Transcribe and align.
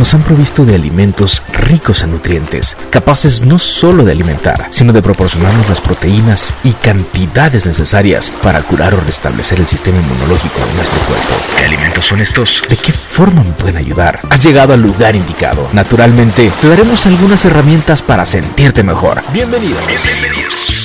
nos 0.00 0.14
han 0.14 0.22
provisto 0.22 0.64
de 0.64 0.74
alimentos 0.74 1.42
ricos 1.52 2.02
en 2.02 2.12
nutrientes, 2.12 2.74
capaces 2.88 3.42
no 3.42 3.58
solo 3.58 4.02
de 4.02 4.12
alimentar, 4.12 4.68
sino 4.70 4.94
de 4.94 5.02
proporcionarnos 5.02 5.68
las 5.68 5.82
proteínas 5.82 6.54
y 6.64 6.72
cantidades 6.72 7.66
necesarias 7.66 8.32
para 8.42 8.62
curar 8.62 8.94
o 8.94 9.00
restablecer 9.00 9.60
el 9.60 9.66
sistema 9.66 9.98
inmunológico 10.00 10.58
de 10.58 10.74
nuestro 10.74 10.98
cuerpo. 11.00 11.34
¿Qué 11.54 11.66
alimentos 11.66 12.06
son 12.06 12.22
estos? 12.22 12.62
¿De 12.70 12.78
qué 12.78 12.92
forma 12.92 13.44
me 13.44 13.52
pueden 13.52 13.76
ayudar? 13.76 14.20
Has 14.30 14.42
llegado 14.42 14.72
al 14.72 14.80
lugar 14.80 15.14
indicado. 15.14 15.68
Naturalmente, 15.74 16.50
te 16.62 16.68
daremos 16.68 17.04
algunas 17.04 17.44
herramientas 17.44 18.00
para 18.00 18.24
sentirte 18.24 18.82
mejor. 18.82 19.20
Bienvenidos. 19.34 19.82
Bienvenidos. 19.86 20.79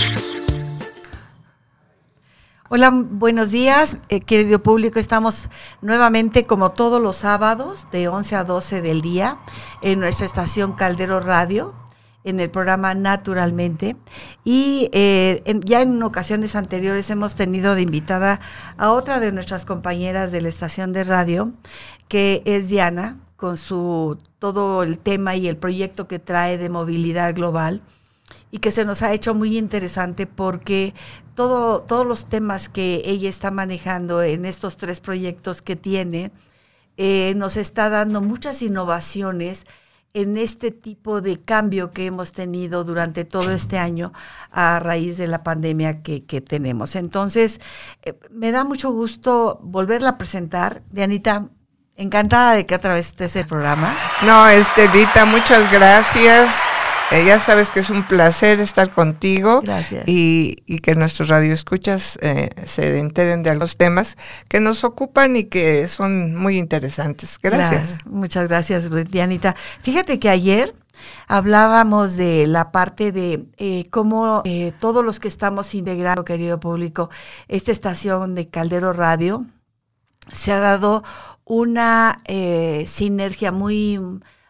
Hola, 2.67 2.89
buenos 2.89 3.51
días, 3.51 3.97
eh, 4.09 4.21
querido 4.21 4.63
público. 4.63 4.97
Estamos 4.97 5.49
nuevamente, 5.83 6.47
como 6.47 6.71
todos 6.71 6.99
los 6.99 7.17
sábados, 7.17 7.85
de 7.91 8.07
11 8.07 8.35
a 8.37 8.43
12 8.43 8.81
del 8.81 9.03
día, 9.03 9.37
en 9.83 9.99
nuestra 9.99 10.25
estación 10.25 10.73
Caldero 10.73 11.19
Radio, 11.19 11.75
en 12.23 12.39
el 12.39 12.49
programa 12.49 12.95
Naturalmente. 12.95 13.97
Y 14.43 14.89
eh, 14.93 15.43
ya 15.63 15.83
en 15.83 16.01
ocasiones 16.01 16.55
anteriores 16.55 17.07
hemos 17.11 17.35
tenido 17.35 17.75
de 17.75 17.81
invitada 17.81 18.39
a 18.77 18.89
otra 18.93 19.19
de 19.19 19.31
nuestras 19.31 19.63
compañeras 19.63 20.31
de 20.31 20.41
la 20.41 20.49
estación 20.49 20.91
de 20.91 21.03
radio, 21.03 21.53
que 22.07 22.41
es 22.45 22.67
Diana, 22.67 23.19
con 23.35 23.57
su 23.57 24.17
todo 24.39 24.81
el 24.81 24.97
tema 24.97 25.35
y 25.35 25.47
el 25.47 25.57
proyecto 25.57 26.07
que 26.07 26.17
trae 26.17 26.57
de 26.57 26.69
movilidad 26.69 27.35
global 27.35 27.83
y 28.55 28.59
que 28.59 28.71
se 28.71 28.85
nos 28.85 29.01
ha 29.01 29.13
hecho 29.13 29.35
muy 29.35 29.57
interesante 29.57 30.27
porque 30.27 30.93
todo, 31.35 31.81
todos 31.81 32.07
los 32.07 32.25
temas 32.27 32.69
que 32.69 33.01
ella 33.05 33.29
está 33.29 33.51
manejando 33.51 34.23
en 34.23 34.45
estos 34.45 34.77
tres 34.77 35.01
proyectos 35.01 35.61
que 35.61 35.75
tiene, 35.75 36.31
eh, 36.97 37.33
nos 37.35 37.57
está 37.57 37.89
dando 37.89 38.21
muchas 38.21 38.61
innovaciones 38.61 39.65
en 40.13 40.37
este 40.37 40.71
tipo 40.71 41.19
de 41.19 41.41
cambio 41.41 41.91
que 41.91 42.05
hemos 42.05 42.31
tenido 42.31 42.85
durante 42.85 43.25
todo 43.25 43.51
este 43.51 43.77
año 43.77 44.13
a 44.49 44.79
raíz 44.79 45.17
de 45.17 45.27
la 45.27 45.43
pandemia 45.43 46.01
que, 46.01 46.21
tenemos. 46.41 46.95
Entonces, 46.95 47.59
eh, 48.01 48.17
me 48.31 48.53
da 48.53 48.63
mucho 48.63 48.91
gusto 48.91 49.59
volverla 49.61 50.11
a 50.11 50.17
presentar. 50.17 50.83
Dianita, 50.89 51.49
encantada 51.97 52.53
de 52.53 52.65
que 52.65 52.75
a 52.75 52.79
través 52.79 53.13
de 53.17 53.25
ese 53.25 53.43
programa. 53.43 53.93
No, 54.21 54.47
este, 54.47 54.87
Dita, 54.87 55.25
muchas 55.25 55.69
gracias. 55.69 56.74
Eh, 57.11 57.23
ya 57.23 57.37
sabes 57.37 57.69
que 57.69 57.81
es 57.81 57.91
un 57.91 58.07
placer 58.07 58.59
estar 58.59 58.91
contigo 58.91 59.61
Y, 60.05 60.55
que 60.81 60.95
nuestros 60.95 61.29
radioescuchas 61.29 62.17
eh, 62.21 62.49
se 62.65 62.99
enteren 62.99 63.43
de 63.43 63.55
los 63.55 63.77
temas 63.77 64.17
que 64.49 64.59
nos 64.59 64.83
ocupan 64.83 65.35
y 65.35 65.45
que 65.45 65.87
son 65.87 66.35
muy 66.35 66.57
interesantes. 66.57 67.39
Gracias. 67.41 67.99
Muchas 68.05 68.49
gracias, 68.49 68.89
Dianita. 69.09 69.55
Fíjate 69.81 70.19
que 70.19 70.29
ayer 70.29 70.73
hablábamos 71.27 72.15
de 72.15 72.47
la 72.47 72.71
parte 72.71 73.11
de 73.11 73.45
eh, 73.57 73.87
cómo 73.91 74.41
eh, 74.45 74.73
todos 74.79 75.05
los 75.05 75.19
que 75.19 75.27
estamos 75.27 75.73
integrando, 75.75 76.25
querido 76.25 76.59
público, 76.59 77.09
esta 77.47 77.71
estación 77.71 78.35
de 78.35 78.49
Caldero 78.49 78.93
Radio, 78.93 79.45
se 80.31 80.51
ha 80.51 80.59
dado 80.59 81.03
una 81.43 82.19
sinergia 82.85 83.51
muy 83.51 83.99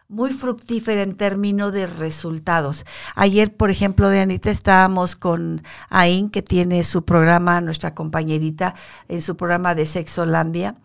muy 0.08 0.32
fructífera 0.32 1.02
en 1.02 1.16
términos 1.16 1.72
de 1.72 1.86
resultados. 1.86 2.84
Ayer, 3.14 3.54
por 3.54 3.70
ejemplo, 3.70 4.08
de 4.08 4.20
Anita 4.20 4.50
estábamos 4.50 5.16
con 5.16 5.62
Ain, 5.88 6.30
que 6.30 6.42
tiene 6.42 6.84
su 6.84 7.04
programa, 7.04 7.60
nuestra 7.60 7.94
compañerita, 7.94 8.74
en 9.08 9.22
su 9.22 9.36
programa 9.36 9.74
de 9.74 9.86
Sexolandia. 9.86 10.76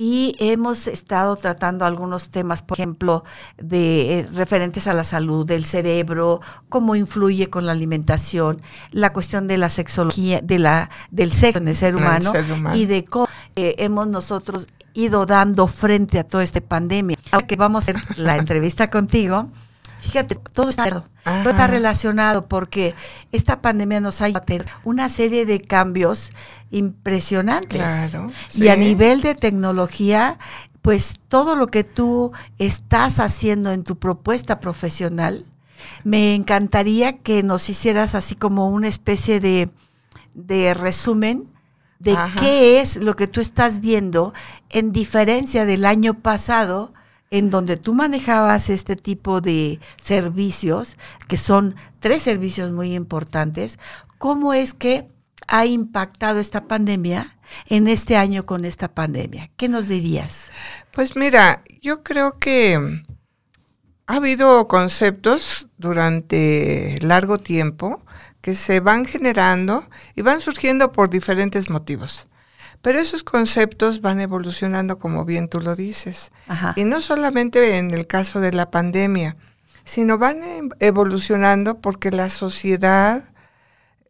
Y 0.00 0.36
hemos 0.38 0.86
estado 0.86 1.34
tratando 1.34 1.84
algunos 1.84 2.30
temas, 2.30 2.62
por 2.62 2.78
ejemplo, 2.78 3.24
de 3.56 4.20
eh, 4.20 4.28
referentes 4.32 4.86
a 4.86 4.94
la 4.94 5.02
salud 5.02 5.44
del 5.44 5.64
cerebro, 5.64 6.40
cómo 6.68 6.94
influye 6.94 7.50
con 7.50 7.66
la 7.66 7.72
alimentación, 7.72 8.62
la 8.92 9.12
cuestión 9.12 9.48
de 9.48 9.58
la 9.58 9.68
sexología, 9.68 10.40
de 10.40 10.60
la, 10.60 10.88
del 11.10 11.32
sexo 11.32 11.58
en 11.58 11.66
el 11.66 11.74
ser 11.74 11.96
humano, 11.96 12.32
y 12.74 12.86
de 12.86 13.04
cómo 13.04 13.26
eh, 13.56 13.74
hemos 13.78 14.06
nosotros 14.06 14.68
ido 14.94 15.26
dando 15.26 15.66
frente 15.66 16.20
a 16.20 16.24
toda 16.24 16.44
esta 16.44 16.60
pandemia. 16.60 17.18
Aunque 17.32 17.56
vamos 17.56 17.88
a 17.88 17.90
hacer 17.90 18.18
la 18.18 18.36
entrevista 18.36 18.90
contigo, 18.90 19.50
fíjate, 19.98 20.34
todo 20.34 20.70
está, 20.70 20.88
todo 20.88 21.50
está 21.50 21.66
relacionado 21.66 22.48
porque 22.48 22.94
esta 23.32 23.60
pandemia 23.60 24.00
nos 24.00 24.20
ha 24.20 24.28
llevado 24.28 24.64
una 24.84 25.08
serie 25.08 25.46
de 25.46 25.60
cambios 25.60 26.30
impresionantes. 26.70 27.82
Y 28.54 28.68
a 28.68 28.76
nivel 28.76 29.20
de 29.20 29.34
tecnología, 29.34 30.38
pues 30.82 31.20
todo 31.28 31.56
lo 31.56 31.66
que 31.66 31.84
tú 31.84 32.32
estás 32.58 33.18
haciendo 33.18 33.72
en 33.72 33.84
tu 33.84 33.98
propuesta 33.98 34.60
profesional, 34.60 35.46
me 36.04 36.34
encantaría 36.34 37.18
que 37.18 37.42
nos 37.42 37.68
hicieras 37.70 38.14
así 38.14 38.34
como 38.34 38.68
una 38.70 38.88
especie 38.88 39.40
de, 39.40 39.70
de 40.34 40.74
resumen 40.74 41.48
de 41.98 42.16
qué 42.38 42.80
es 42.80 42.96
lo 42.96 43.16
que 43.16 43.26
tú 43.26 43.40
estás 43.40 43.80
viendo 43.80 44.32
en 44.70 44.92
diferencia 44.92 45.66
del 45.66 45.84
año 45.84 46.14
pasado 46.14 46.92
en 47.30 47.50
donde 47.50 47.76
tú 47.76 47.94
manejabas 47.94 48.70
este 48.70 48.96
tipo 48.96 49.40
de 49.40 49.80
servicios, 50.00 50.96
que 51.28 51.36
son 51.36 51.74
tres 52.00 52.22
servicios 52.22 52.70
muy 52.70 52.94
importantes, 52.94 53.78
¿cómo 54.18 54.54
es 54.54 54.74
que 54.74 55.08
ha 55.46 55.66
impactado 55.66 56.40
esta 56.40 56.66
pandemia 56.66 57.38
en 57.66 57.88
este 57.88 58.16
año 58.16 58.46
con 58.46 58.64
esta 58.64 58.88
pandemia? 58.88 59.50
¿Qué 59.56 59.68
nos 59.68 59.88
dirías? 59.88 60.46
Pues 60.92 61.16
mira, 61.16 61.62
yo 61.82 62.02
creo 62.02 62.38
que 62.38 63.04
ha 64.06 64.14
habido 64.14 64.68
conceptos 64.68 65.68
durante 65.76 66.98
largo 67.02 67.38
tiempo 67.38 68.02
que 68.40 68.54
se 68.54 68.80
van 68.80 69.04
generando 69.04 69.88
y 70.14 70.22
van 70.22 70.40
surgiendo 70.40 70.92
por 70.92 71.10
diferentes 71.10 71.68
motivos. 71.68 72.28
Pero 72.82 73.00
esos 73.00 73.24
conceptos 73.24 74.00
van 74.00 74.20
evolucionando, 74.20 74.98
como 74.98 75.24
bien 75.24 75.48
tú 75.48 75.60
lo 75.60 75.74
dices. 75.74 76.30
Y 76.76 76.84
no 76.84 77.00
solamente 77.00 77.76
en 77.78 77.90
el 77.92 78.06
caso 78.06 78.40
de 78.40 78.52
la 78.52 78.70
pandemia, 78.70 79.36
sino 79.84 80.18
van 80.18 80.42
em, 80.42 80.68
evolucionando 80.80 81.80
porque 81.80 82.10
la 82.10 82.28
sociedad, 82.28 83.24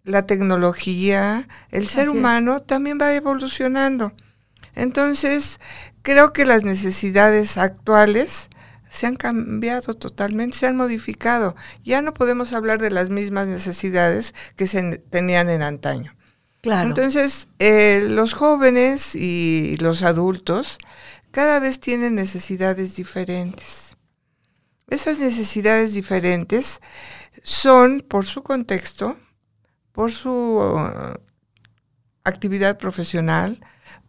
la 0.05 0.27
tecnología, 0.27 1.49
el 1.71 1.89
ser 1.89 2.09
humano 2.09 2.63
también 2.63 2.99
va 3.01 3.15
evolucionando. 3.15 4.13
Entonces, 4.75 5.61
creo 6.03 6.33
que 6.33 6.45
las 6.45 6.65
necesidades 6.65 7.59
actuales 7.59 8.49
se 8.89 9.07
han 9.07 9.17
cambiado 9.17 9.95
totalmente, 9.95 10.57
se 10.57 10.67
han 10.67 10.77
modificado. 10.77 11.57
Ya 11.85 12.03
no 12.03 12.13
podemos 12.15 12.53
hablar 12.53 12.81
de 12.81 12.91
las 12.91 13.11
mismas 13.11 13.49
necesidades 13.49 14.35
que 14.57 14.67
se 14.67 14.99
tenían 15.11 15.49
en 15.49 15.63
antaño. 15.63 16.18
Entonces, 16.63 17.49
eh, 17.59 18.05
los 18.09 18.35
jóvenes 18.35 19.15
y 19.15 19.77
los 19.81 20.03
adultos 20.03 20.79
cada 21.31 21.61
vez 21.61 21.79
tienen 21.79 22.15
necesidades 22.15 22.97
diferentes. 22.97 23.97
Esas 24.89 25.19
necesidades 25.19 25.95
diferentes 25.95 26.81
son 27.43 28.05
por 28.07 28.27
su 28.27 28.43
contexto, 28.43 29.17
por 29.93 30.11
su 30.11 30.31
uh, 30.31 31.15
actividad 32.25 32.79
profesional, 32.79 33.59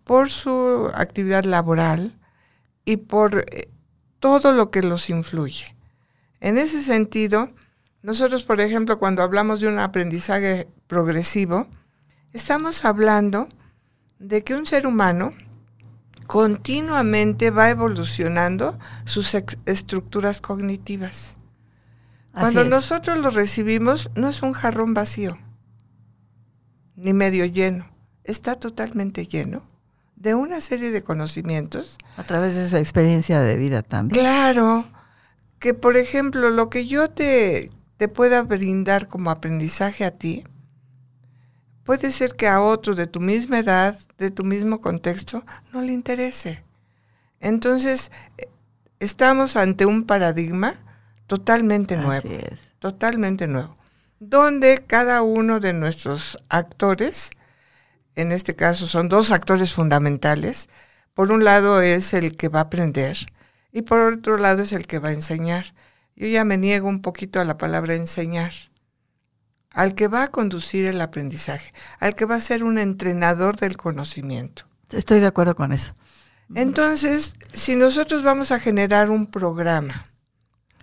por 0.03 0.29
su 0.29 0.89
actividad 0.93 1.43
laboral 1.43 2.17
y 2.85 2.97
por 2.97 3.45
eh, 3.51 3.69
todo 4.19 4.53
lo 4.53 4.71
que 4.71 4.81
los 4.81 5.09
influye. 5.09 5.75
En 6.39 6.57
ese 6.57 6.81
sentido, 6.81 7.51
nosotros, 8.01 8.43
por 8.43 8.61
ejemplo, 8.61 8.97
cuando 8.97 9.21
hablamos 9.21 9.59
de 9.59 9.67
un 9.67 9.79
aprendizaje 9.79 10.67
progresivo, 10.87 11.67
estamos 12.33 12.85
hablando 12.85 13.49
de 14.19 14.43
que 14.43 14.55
un 14.55 14.65
ser 14.65 14.85
humano 14.85 15.33
continuamente 16.27 17.49
va 17.49 17.69
evolucionando 17.69 18.77
sus 19.05 19.35
estructuras 19.65 20.41
cognitivas. 20.41 21.37
Cuando 22.31 22.63
nosotros 22.63 23.17
lo 23.17 23.31
recibimos, 23.31 24.11
no 24.15 24.29
es 24.29 24.43
un 24.43 24.53
jarrón 24.53 24.93
vacío, 24.93 25.39
ni 26.95 27.13
medio 27.13 27.45
lleno, 27.45 27.89
está 28.23 28.55
totalmente 28.55 29.25
lleno 29.25 29.63
de 30.15 30.35
una 30.35 30.61
serie 30.61 30.91
de 30.91 31.01
conocimientos. 31.01 31.97
A 32.17 32.23
través 32.23 32.55
de 32.55 32.65
esa 32.65 32.79
experiencia 32.79 33.41
de 33.41 33.55
vida 33.55 33.81
también. 33.81 34.21
Claro, 34.21 34.85
que 35.59 35.73
por 35.73 35.97
ejemplo 35.97 36.49
lo 36.49 36.69
que 36.69 36.85
yo 36.85 37.09
te, 37.09 37.71
te 37.97 38.07
pueda 38.07 38.43
brindar 38.43 39.07
como 39.07 39.31
aprendizaje 39.31 40.05
a 40.05 40.11
ti, 40.11 40.43
puede 41.89 42.11
ser 42.11 42.35
que 42.35 42.47
a 42.47 42.61
otro 42.61 42.93
de 42.93 43.07
tu 43.07 43.19
misma 43.19 43.57
edad, 43.57 43.97
de 44.19 44.29
tu 44.29 44.43
mismo 44.43 44.79
contexto, 44.79 45.43
no 45.73 45.81
le 45.81 45.91
interese. 45.91 46.63
Entonces, 47.39 48.11
eh, 48.37 48.47
estamos 48.99 49.55
ante 49.55 49.87
un 49.87 50.05
paradigma 50.05 50.75
totalmente 51.25 51.97
nuevo. 51.97 52.29
Totalmente 52.77 53.47
nuevo. 53.47 53.75
Donde 54.19 54.83
cada 54.85 55.23
uno 55.23 55.59
de 55.59 55.73
nuestros 55.73 56.37
actores 56.47 57.31
en 58.13 58.33
este 58.33 58.55
caso 58.55 58.85
son 58.85 59.09
dos 59.09 59.31
actores 59.31 59.73
fundamentales. 59.73 60.69
Por 61.15 61.31
un 61.31 61.43
lado 61.43 61.81
es 61.81 62.13
el 62.13 62.37
que 62.37 62.49
va 62.49 62.59
a 62.59 62.63
aprender 62.69 63.17
y 63.71 63.81
por 63.81 64.13
otro 64.13 64.37
lado 64.37 64.61
es 64.61 64.73
el 64.73 64.85
que 64.85 64.99
va 64.99 65.09
a 65.09 65.13
enseñar. 65.13 65.73
Yo 66.15 66.27
ya 66.27 66.45
me 66.45 66.59
niego 66.59 66.87
un 66.87 67.01
poquito 67.01 67.41
a 67.41 67.45
la 67.45 67.57
palabra 67.57 67.95
enseñar. 67.95 68.68
Al 69.73 69.95
que 69.95 70.07
va 70.07 70.23
a 70.23 70.31
conducir 70.31 70.85
el 70.85 70.99
aprendizaje, 70.99 71.73
al 71.99 72.15
que 72.15 72.25
va 72.25 72.35
a 72.35 72.41
ser 72.41 72.63
un 72.63 72.77
entrenador 72.77 73.55
del 73.57 73.77
conocimiento. 73.77 74.65
Estoy 74.91 75.19
de 75.19 75.27
acuerdo 75.27 75.55
con 75.55 75.71
eso. 75.71 75.93
Entonces, 76.55 77.35
si 77.53 77.75
nosotros 77.75 78.23
vamos 78.23 78.51
a 78.51 78.59
generar 78.59 79.11
un 79.11 79.27
programa, 79.27 80.07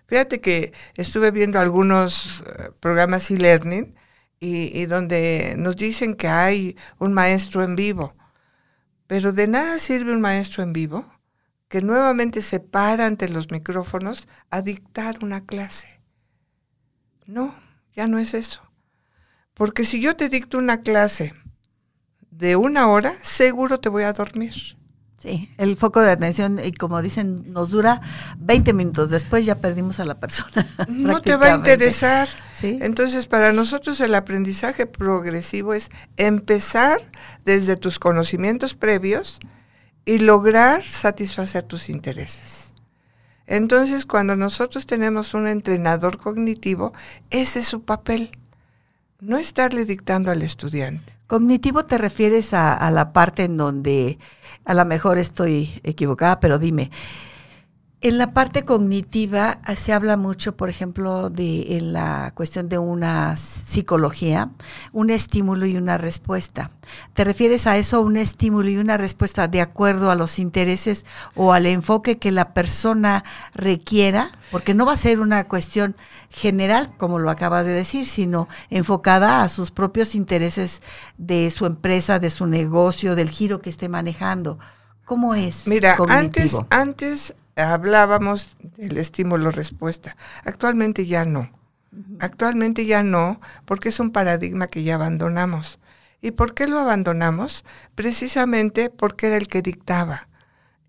fíjate 0.06 0.40
que 0.40 0.72
estuve 0.94 1.32
viendo 1.32 1.58
algunos 1.58 2.44
eh, 2.46 2.70
programas 2.78 3.28
e-learning 3.32 3.96
y, 4.38 4.78
y, 4.78 4.86
donde 4.86 5.56
nos 5.58 5.76
dicen 5.76 6.14
que 6.14 6.28
hay 6.28 6.76
un 6.98 7.12
maestro 7.12 7.64
en 7.64 7.74
vivo, 7.74 8.14
pero 9.08 9.32
de 9.32 9.48
nada 9.48 9.80
sirve 9.80 10.12
un 10.12 10.20
maestro 10.20 10.62
en 10.62 10.72
vivo 10.72 11.04
que 11.68 11.82
nuevamente 11.82 12.42
se 12.42 12.60
para 12.60 13.06
ante 13.06 13.28
los 13.28 13.50
micrófonos 13.50 14.28
a 14.50 14.62
dictar 14.62 15.18
una 15.22 15.46
clase. 15.46 16.00
No, 17.26 17.56
ya 17.92 18.06
no 18.06 18.18
es 18.18 18.34
eso. 18.34 18.62
Porque 19.56 19.86
si 19.86 20.02
yo 20.02 20.14
te 20.14 20.28
dicto 20.28 20.58
una 20.58 20.82
clase 20.82 21.32
de 22.30 22.56
una 22.56 22.88
hora, 22.88 23.14
seguro 23.22 23.80
te 23.80 23.88
voy 23.88 24.02
a 24.02 24.12
dormir. 24.12 24.52
Sí, 25.16 25.50
el 25.56 25.78
foco 25.78 26.02
de 26.02 26.10
atención, 26.10 26.60
y 26.62 26.72
como 26.72 27.00
dicen, 27.00 27.50
nos 27.54 27.70
dura 27.70 28.02
20 28.36 28.74
minutos, 28.74 29.08
después 29.08 29.46
ya 29.46 29.54
perdimos 29.54 29.98
a 29.98 30.04
la 30.04 30.20
persona. 30.20 30.68
No 30.88 31.22
te 31.22 31.36
va 31.36 31.46
a 31.46 31.56
interesar. 31.56 32.28
¿Sí? 32.52 32.78
Entonces, 32.82 33.26
para 33.26 33.52
nosotros 33.52 33.98
el 34.02 34.14
aprendizaje 34.14 34.84
progresivo 34.84 35.72
es 35.72 35.90
empezar 36.18 36.98
desde 37.46 37.78
tus 37.78 37.98
conocimientos 37.98 38.74
previos 38.74 39.40
y 40.04 40.18
lograr 40.18 40.82
satisfacer 40.82 41.62
tus 41.62 41.88
intereses. 41.88 42.74
Entonces, 43.46 44.04
cuando 44.04 44.36
nosotros 44.36 44.84
tenemos 44.84 45.32
un 45.32 45.46
entrenador 45.46 46.18
cognitivo, 46.18 46.92
ese 47.30 47.60
es 47.60 47.66
su 47.66 47.84
papel, 47.84 48.32
no 49.20 49.38
estarle 49.38 49.84
dictando 49.84 50.30
al 50.30 50.42
estudiante. 50.42 51.14
Cognitivo 51.26 51.82
te 51.82 51.98
refieres 51.98 52.54
a, 52.54 52.74
a 52.74 52.90
la 52.90 53.12
parte 53.12 53.44
en 53.44 53.56
donde 53.56 54.18
a 54.64 54.74
lo 54.74 54.84
mejor 54.84 55.18
estoy 55.18 55.80
equivocada, 55.82 56.40
pero 56.40 56.58
dime, 56.58 56.90
en 58.02 58.18
la 58.18 58.34
parte 58.34 58.64
cognitiva 58.64 59.58
ah, 59.64 59.74
se 59.74 59.94
habla 59.94 60.18
mucho, 60.18 60.54
por 60.54 60.68
ejemplo, 60.68 61.30
de 61.30 61.76
en 61.76 61.94
la 61.94 62.30
cuestión 62.34 62.68
de 62.68 62.78
una 62.78 63.36
psicología, 63.36 64.50
un 64.92 65.08
estímulo 65.08 65.64
y 65.64 65.76
una 65.76 65.96
respuesta. 65.96 66.70
¿Te 67.14 67.24
refieres 67.24 67.66
a 67.66 67.78
eso, 67.78 68.02
un 68.02 68.18
estímulo 68.18 68.68
y 68.68 68.76
una 68.76 68.98
respuesta 68.98 69.48
de 69.48 69.62
acuerdo 69.62 70.10
a 70.10 70.14
los 70.14 70.38
intereses 70.38 71.06
o 71.34 71.54
al 71.54 71.64
enfoque 71.64 72.18
que 72.18 72.30
la 72.30 72.52
persona 72.52 73.24
requiera? 73.54 74.30
Porque 74.50 74.74
no 74.74 74.84
va 74.84 74.92
a 74.92 74.98
ser 74.98 75.18
una 75.18 75.44
cuestión 75.48 75.96
general, 76.28 76.92
como 76.98 77.18
lo 77.18 77.30
acabas 77.30 77.64
de 77.64 77.72
decir, 77.72 78.06
sino 78.06 78.46
enfocada 78.68 79.42
a 79.42 79.48
sus 79.48 79.70
propios 79.70 80.14
intereses 80.14 80.82
de 81.16 81.50
su 81.50 81.64
empresa, 81.64 82.18
de 82.18 82.30
su 82.30 82.46
negocio, 82.46 83.16
del 83.16 83.30
giro 83.30 83.62
que 83.62 83.70
esté 83.70 83.88
manejando. 83.88 84.58
¿Cómo 85.06 85.34
es? 85.34 85.66
Mira, 85.66 85.96
antes, 86.08 86.56
antes 86.68 87.34
hablábamos 87.56 88.56
del 88.76 88.98
estímulo-respuesta. 88.98 90.16
Actualmente 90.44 91.06
ya 91.06 91.24
no. 91.24 91.50
Actualmente 92.20 92.84
ya 92.84 93.02
no, 93.02 93.40
porque 93.64 93.88
es 93.88 94.00
un 94.00 94.12
paradigma 94.12 94.66
que 94.66 94.82
ya 94.82 94.96
abandonamos. 94.96 95.78
¿Y 96.20 96.32
por 96.32 96.54
qué 96.54 96.66
lo 96.66 96.78
abandonamos? 96.78 97.64
Precisamente 97.94 98.90
porque 98.90 99.28
era 99.28 99.36
el 99.36 99.48
que 99.48 99.62
dictaba 99.62 100.28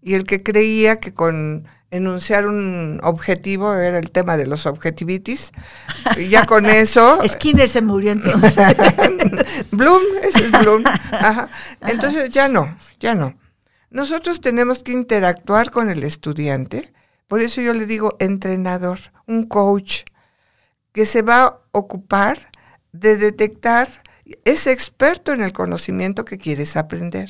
y 0.01 0.15
el 0.15 0.25
que 0.25 0.43
creía 0.43 0.97
que 0.97 1.13
con 1.13 1.67
enunciar 1.91 2.47
un 2.47 2.99
objetivo 3.03 3.73
era 3.75 3.97
el 3.99 4.11
tema 4.11 4.37
de 4.37 4.47
los 4.47 4.65
objetivitis. 4.65 5.51
Y 6.17 6.29
ya 6.29 6.45
con 6.45 6.65
eso. 6.67 7.19
Skinner 7.27 7.69
se 7.69 7.81
murió 7.81 8.11
entonces. 8.11 8.55
Bloom, 9.71 10.01
ese 10.23 10.45
es 10.45 10.51
Bloom. 10.51 10.83
Entonces 11.81 12.29
ya 12.29 12.47
no, 12.47 12.75
ya 12.99 13.15
no. 13.15 13.35
Nosotros 13.89 14.41
tenemos 14.41 14.83
que 14.83 14.91
interactuar 14.91 15.71
con 15.71 15.89
el 15.89 16.03
estudiante, 16.03 16.93
por 17.27 17.41
eso 17.41 17.61
yo 17.61 17.73
le 17.73 17.85
digo 17.85 18.15
entrenador, 18.19 18.99
un 19.25 19.45
coach, 19.47 20.03
que 20.91 21.05
se 21.05 21.21
va 21.21 21.43
a 21.43 21.61
ocupar 21.71 22.51
de 22.91 23.17
detectar, 23.17 23.87
es 24.43 24.67
experto 24.67 25.31
en 25.31 25.41
el 25.41 25.53
conocimiento 25.53 26.25
que 26.25 26.37
quieres 26.37 26.75
aprender. 26.75 27.29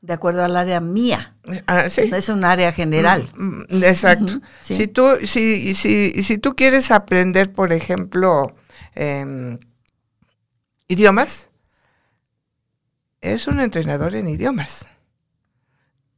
De 0.00 0.12
acuerdo 0.14 0.42
al 0.44 0.56
área 0.56 0.80
mía. 0.80 1.36
Ah, 1.66 1.88
sí. 1.88 2.08
No 2.08 2.16
es 2.16 2.28
un 2.28 2.44
área 2.44 2.72
general. 2.72 3.30
Mm, 3.36 3.60
mm, 3.68 3.84
exacto. 3.84 4.40
si, 4.60 4.88
tú, 4.88 5.04
si, 5.24 5.74
si, 5.74 6.22
si, 6.22 6.38
tú 6.38 6.56
quieres 6.56 6.90
aprender, 6.90 7.52
por 7.52 7.72
ejemplo, 7.72 8.54
eh, 8.94 9.58
idiomas, 10.88 11.50
es 13.20 13.46
un 13.46 13.60
entrenador 13.60 14.14
en 14.14 14.28
idiomas 14.28 14.86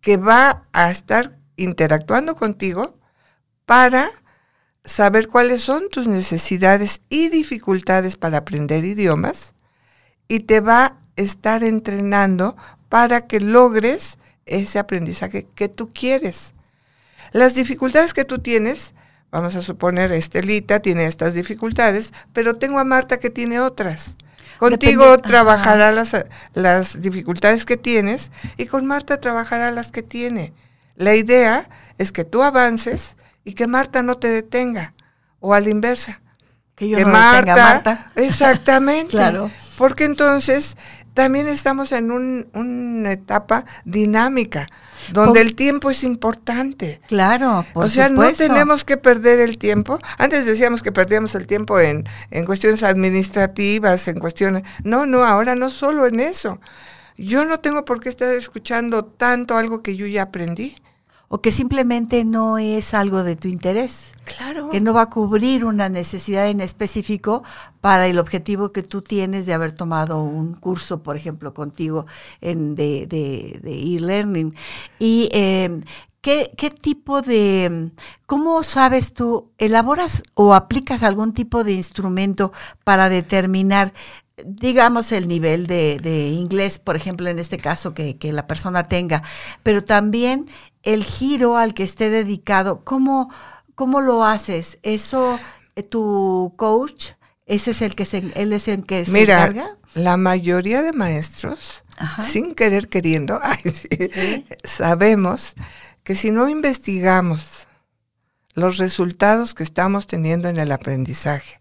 que 0.04 0.18
va 0.18 0.66
a 0.74 0.90
estar 0.90 1.38
interactuando 1.56 2.36
contigo 2.36 2.98
para 3.64 4.10
saber 4.84 5.28
cuáles 5.28 5.62
son 5.62 5.88
tus 5.88 6.06
necesidades 6.06 7.00
y 7.08 7.30
dificultades 7.30 8.16
para 8.16 8.36
aprender 8.36 8.84
idiomas 8.84 9.54
y 10.28 10.40
te 10.40 10.60
va 10.60 10.84
a 10.84 10.96
estar 11.16 11.64
entrenando 11.64 12.54
para 12.90 13.26
que 13.26 13.40
logres 13.40 14.18
ese 14.44 14.78
aprendizaje 14.78 15.46
que 15.54 15.70
tú 15.70 15.90
quieres. 15.94 16.52
Las 17.32 17.54
dificultades 17.54 18.12
que 18.12 18.26
tú 18.26 18.40
tienes, 18.40 18.92
vamos 19.30 19.56
a 19.56 19.62
suponer, 19.62 20.12
Estelita 20.12 20.80
tiene 20.80 21.06
estas 21.06 21.32
dificultades, 21.32 22.12
pero 22.34 22.56
tengo 22.56 22.78
a 22.78 22.84
Marta 22.84 23.18
que 23.18 23.30
tiene 23.30 23.58
otras. 23.58 24.18
Contigo 24.58 25.18
trabajará 25.18 25.92
las, 25.92 26.16
las 26.54 27.00
dificultades 27.00 27.64
que 27.64 27.76
tienes 27.76 28.30
y 28.56 28.66
con 28.66 28.86
Marta 28.86 29.20
trabajará 29.20 29.70
las 29.70 29.92
que 29.92 30.02
tiene. 30.02 30.52
La 30.96 31.14
idea 31.14 31.68
es 31.98 32.12
que 32.12 32.24
tú 32.24 32.42
avances 32.42 33.16
y 33.44 33.54
que 33.54 33.66
Marta 33.66 34.02
no 34.02 34.16
te 34.16 34.28
detenga, 34.28 34.94
o 35.40 35.54
a 35.54 35.60
la 35.60 35.68
inversa. 35.68 36.20
Que 36.74 36.88
yo 36.88 36.98
no 37.00 37.08
Marta, 37.08 37.36
detenga 37.38 37.52
a 37.52 37.74
Marta. 37.74 38.12
Exactamente. 38.16 39.10
claro. 39.10 39.50
Porque 39.76 40.04
entonces 40.04 40.76
también 41.14 41.46
estamos 41.46 41.92
en 41.92 42.10
un, 42.10 42.48
una 42.52 43.12
etapa 43.12 43.64
dinámica 43.84 44.68
donde 45.12 45.40
el 45.40 45.54
tiempo 45.54 45.90
es 45.90 46.02
importante. 46.02 47.00
Claro, 47.06 47.64
por 47.72 47.84
O 47.84 47.88
sea, 47.88 48.08
no 48.08 48.30
tenemos 48.32 48.84
que 48.84 48.96
perder 48.96 49.38
el 49.38 49.56
tiempo. 49.58 49.98
Antes 50.18 50.44
decíamos 50.44 50.82
que 50.82 50.92
perdíamos 50.92 51.34
el 51.36 51.46
tiempo 51.46 51.78
en, 51.78 52.04
en 52.30 52.44
cuestiones 52.44 52.82
administrativas, 52.82 54.08
en 54.08 54.18
cuestiones... 54.18 54.64
No, 54.82 55.06
no, 55.06 55.24
ahora 55.24 55.54
no 55.54 55.70
solo 55.70 56.06
en 56.06 56.20
eso. 56.20 56.60
Yo 57.16 57.44
no 57.44 57.60
tengo 57.60 57.84
por 57.84 58.00
qué 58.00 58.08
estar 58.08 58.34
escuchando 58.34 59.04
tanto 59.04 59.56
algo 59.56 59.82
que 59.82 59.96
yo 59.96 60.06
ya 60.06 60.22
aprendí 60.22 60.76
o 61.34 61.40
que 61.40 61.50
simplemente 61.50 62.24
no 62.24 62.58
es 62.58 62.94
algo 62.94 63.24
de 63.24 63.34
tu 63.34 63.48
interés. 63.48 64.12
Claro. 64.22 64.70
Que 64.70 64.80
no 64.80 64.94
va 64.94 65.02
a 65.02 65.10
cubrir 65.10 65.64
una 65.64 65.88
necesidad 65.88 66.46
en 66.46 66.60
específico 66.60 67.42
para 67.80 68.06
el 68.06 68.20
objetivo 68.20 68.70
que 68.70 68.84
tú 68.84 69.02
tienes 69.02 69.44
de 69.44 69.52
haber 69.52 69.72
tomado 69.72 70.22
un 70.22 70.54
curso, 70.54 71.02
por 71.02 71.16
ejemplo, 71.16 71.52
contigo 71.52 72.06
en 72.40 72.76
de, 72.76 73.08
de, 73.08 73.60
e-learning. 73.64 74.54
Y 75.00 75.28
eh, 75.32 75.80
¿Qué, 76.20 76.52
¿Qué, 76.56 76.70
tipo 76.70 77.20
de, 77.20 77.90
cómo 78.26 78.62
sabes 78.62 79.12
tú, 79.12 79.50
elaboras 79.58 80.22
o 80.34 80.54
aplicas 80.54 81.02
algún 81.02 81.32
tipo 81.32 81.64
de 81.64 81.72
instrumento 81.72 82.52
para 82.84 83.08
determinar, 83.08 83.92
digamos, 84.46 85.10
el 85.10 85.26
nivel 85.26 85.66
de, 85.66 85.98
de 86.00 86.28
inglés, 86.28 86.78
por 86.78 86.94
ejemplo, 86.94 87.28
en 87.28 87.40
este 87.40 87.58
caso, 87.58 87.92
que, 87.92 88.18
que, 88.18 88.32
la 88.32 88.46
persona 88.46 88.84
tenga, 88.84 89.22
pero 89.64 89.82
también 89.84 90.46
el 90.84 91.04
giro 91.04 91.56
al 91.56 91.74
que 91.74 91.82
esté 91.82 92.10
dedicado, 92.10 92.84
¿cómo, 92.84 93.30
cómo 93.74 94.00
lo 94.00 94.24
haces? 94.24 94.78
¿Eso 94.82 95.38
eh, 95.76 95.82
tu 95.82 96.54
coach, 96.56 97.12
ese 97.46 97.72
es 97.72 97.82
el 97.82 97.94
que 97.94 98.04
se, 98.04 98.18
él 98.34 98.52
es 98.52 98.68
el 98.68 98.84
que 98.84 99.04
se 99.04 99.22
encarga? 99.22 99.76
La 99.94 100.16
mayoría 100.16 100.82
de 100.82 100.92
maestros, 100.92 101.84
sin 102.18 102.54
querer 102.54 102.88
queriendo, 102.88 103.40
sabemos 104.64 105.54
que 106.02 106.14
si 106.14 106.30
no 106.30 106.48
investigamos 106.48 107.66
los 108.54 108.78
resultados 108.78 109.54
que 109.54 109.62
estamos 109.62 110.06
teniendo 110.06 110.48
en 110.48 110.58
el 110.58 110.72
aprendizaje 110.72 111.60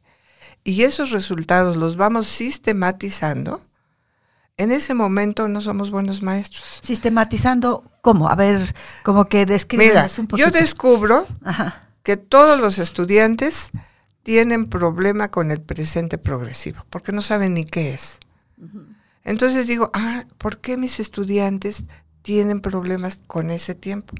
y 0.64 0.84
esos 0.84 1.12
resultados 1.12 1.76
los 1.76 1.98
vamos 1.98 2.28
sistematizando, 2.28 3.62
en 4.58 4.72
ese 4.72 4.94
momento 4.94 5.48
no 5.48 5.62
somos 5.62 5.92
buenos 5.92 6.22
maestros. 6.22 6.80
Sistematizando, 6.82 7.84
¿cómo? 8.02 8.30
A 8.30 8.36
ver, 8.36 8.76
como 9.04 9.26
que 9.26 9.46
describimos 9.46 10.20
un 10.20 10.28
poquito. 10.28 10.48
Yo 10.48 10.52
descubro 10.52 11.26
que 12.04 12.18
todos 12.18 12.60
los 12.60 12.80
estudiantes 12.80 13.72
tienen 14.24 14.68
problema 14.68 15.30
con 15.30 15.52
el 15.52 15.62
presente 15.62 16.18
progresivo, 16.18 16.86
porque 16.90 17.12
no 17.12 17.22
saben 17.22 17.56
ni 17.56 17.66
qué 17.66 17.94
es. 17.94 18.20
Entonces 19.24 19.68
digo, 19.68 19.90
ah, 19.94 20.26
¿por 20.38 20.60
qué 20.60 20.78
mis 20.78 21.00
estudiantes 21.00 21.86
tienen 22.22 22.62
problemas 22.62 23.22
con 23.28 23.52
ese 23.52 23.76
tiempo? 23.76 24.16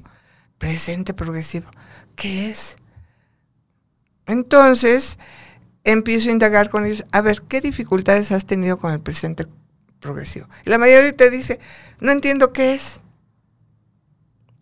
presente 0.58 1.14
progresivo. 1.14 1.68
¿Qué 2.16 2.50
es? 2.50 2.76
Entonces, 4.26 5.18
empiezo 5.84 6.30
a 6.30 6.32
indagar 6.32 6.70
con 6.70 6.86
ellos, 6.86 7.04
a 7.12 7.20
ver, 7.20 7.42
¿qué 7.42 7.60
dificultades 7.60 8.32
has 8.32 8.46
tenido 8.46 8.78
con 8.78 8.92
el 8.92 9.00
presente 9.00 9.46
progresivo? 10.04 10.46
Y 10.64 10.70
la 10.70 10.78
mayoría 10.78 11.16
te 11.16 11.30
dice, 11.30 11.58
no 11.98 12.12
entiendo 12.12 12.52
qué 12.52 12.74
es. 12.74 13.00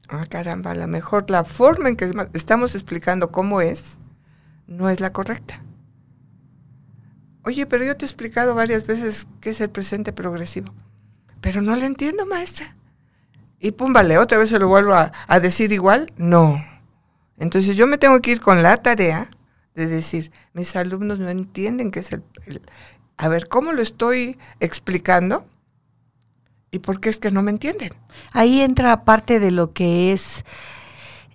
Ah, 0.08 0.26
caramba, 0.28 0.70
a 0.70 0.74
lo 0.74 0.86
mejor 0.86 1.28
la 1.30 1.44
forma 1.44 1.88
en 1.88 1.96
que 1.96 2.10
estamos 2.32 2.74
explicando 2.74 3.32
cómo 3.32 3.60
es 3.60 3.98
no 4.66 4.88
es 4.88 5.00
la 5.00 5.12
correcta. 5.12 5.62
Oye, 7.44 7.66
pero 7.66 7.84
yo 7.84 7.96
te 7.96 8.04
he 8.04 8.08
explicado 8.08 8.54
varias 8.54 8.86
veces 8.86 9.26
qué 9.40 9.50
es 9.50 9.60
el 9.60 9.70
presente 9.70 10.12
progresivo. 10.12 10.72
Pero 11.40 11.60
no 11.60 11.74
le 11.74 11.86
entiendo, 11.86 12.24
maestra. 12.24 12.76
Y 13.58 13.72
pum, 13.72 13.92
vale, 13.92 14.18
otra 14.18 14.38
vez 14.38 14.50
se 14.50 14.58
lo 14.58 14.68
vuelvo 14.68 14.94
a, 14.94 15.40
decir 15.40 15.72
igual. 15.72 16.12
No. 16.16 16.64
Entonces 17.36 17.76
yo 17.76 17.86
me 17.86 17.98
tengo 17.98 18.20
que 18.20 18.30
ir 18.30 18.40
con 18.40 18.62
la 18.62 18.80
tarea 18.80 19.28
de 19.74 19.86
decir, 19.86 20.30
mis 20.52 20.76
alumnos 20.76 21.18
no 21.18 21.30
entienden 21.30 21.90
qué 21.90 22.00
es 22.00 22.12
el, 22.12 22.22
a 23.16 23.28
ver, 23.28 23.48
¿cómo 23.48 23.72
lo 23.72 23.82
estoy 23.82 24.38
explicando? 24.60 25.46
¿Y 26.70 26.78
por 26.78 27.00
qué 27.00 27.10
es 27.10 27.18
que 27.18 27.30
no 27.30 27.42
me 27.42 27.50
entienden? 27.50 27.92
Ahí 28.32 28.60
entra 28.62 29.04
parte 29.04 29.40
de 29.40 29.50
lo 29.50 29.72
que 29.72 30.12
es 30.12 30.44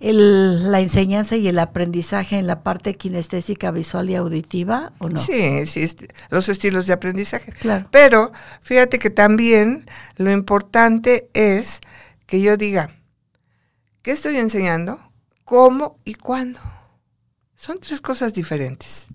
la 0.00 0.80
enseñanza 0.80 1.36
y 1.36 1.48
el 1.48 1.58
aprendizaje 1.58 2.38
en 2.38 2.46
la 2.46 2.62
parte 2.62 2.94
kinestésica, 2.94 3.70
visual 3.70 4.10
y 4.10 4.14
auditiva, 4.14 4.92
¿o 4.98 5.08
no? 5.08 5.18
Sí, 5.18 5.66
sí, 5.66 5.86
los 6.30 6.48
estilos 6.48 6.86
de 6.86 6.92
aprendizaje. 6.92 7.52
Claro. 7.52 7.88
Pero 7.90 8.32
fíjate 8.62 8.98
que 8.98 9.10
también 9.10 9.88
lo 10.16 10.30
importante 10.30 11.28
es 11.34 11.80
que 12.26 12.40
yo 12.40 12.56
diga, 12.56 12.96
¿qué 14.02 14.12
estoy 14.12 14.36
enseñando? 14.36 15.00
¿Cómo 15.44 15.98
y 16.04 16.14
cuándo? 16.14 16.60
Son 17.56 17.80
tres 17.80 18.00
cosas 18.00 18.34
diferentes. 18.34 19.08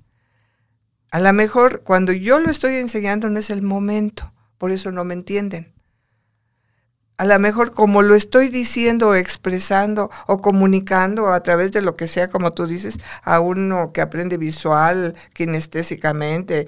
A 1.14 1.20
lo 1.20 1.32
mejor 1.32 1.84
cuando 1.84 2.12
yo 2.12 2.40
lo 2.40 2.50
estoy 2.50 2.76
enseñando 2.76 3.30
no 3.30 3.40
es 3.40 3.50
el 3.50 3.62
momento, 3.62 4.34
por 4.58 4.72
eso 4.72 4.92
no 4.92 5.06
me 5.06 5.14
entienden 5.14 5.74
a 7.18 7.26
lo 7.26 7.40
mejor 7.40 7.74
como 7.74 8.02
lo 8.02 8.16
estoy 8.16 8.50
diciendo, 8.50 9.16
expresando 9.16 10.10
o 10.28 10.42
comunicando 10.42 11.30
a 11.32 11.42
través 11.44 11.72
de 11.72 11.82
lo 11.82 11.96
que 11.96 12.08
sea, 12.08 12.30
como 12.30 12.52
tú 12.52 12.66
dices, 12.66 13.00
a 13.24 13.40
uno 13.40 13.92
que 13.94 14.02
aprende 14.02 14.38
visual, 14.38 15.16
kinestésicamente, 15.34 16.68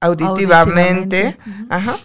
auditivamente, 0.00 1.38
ajá. 1.68 1.96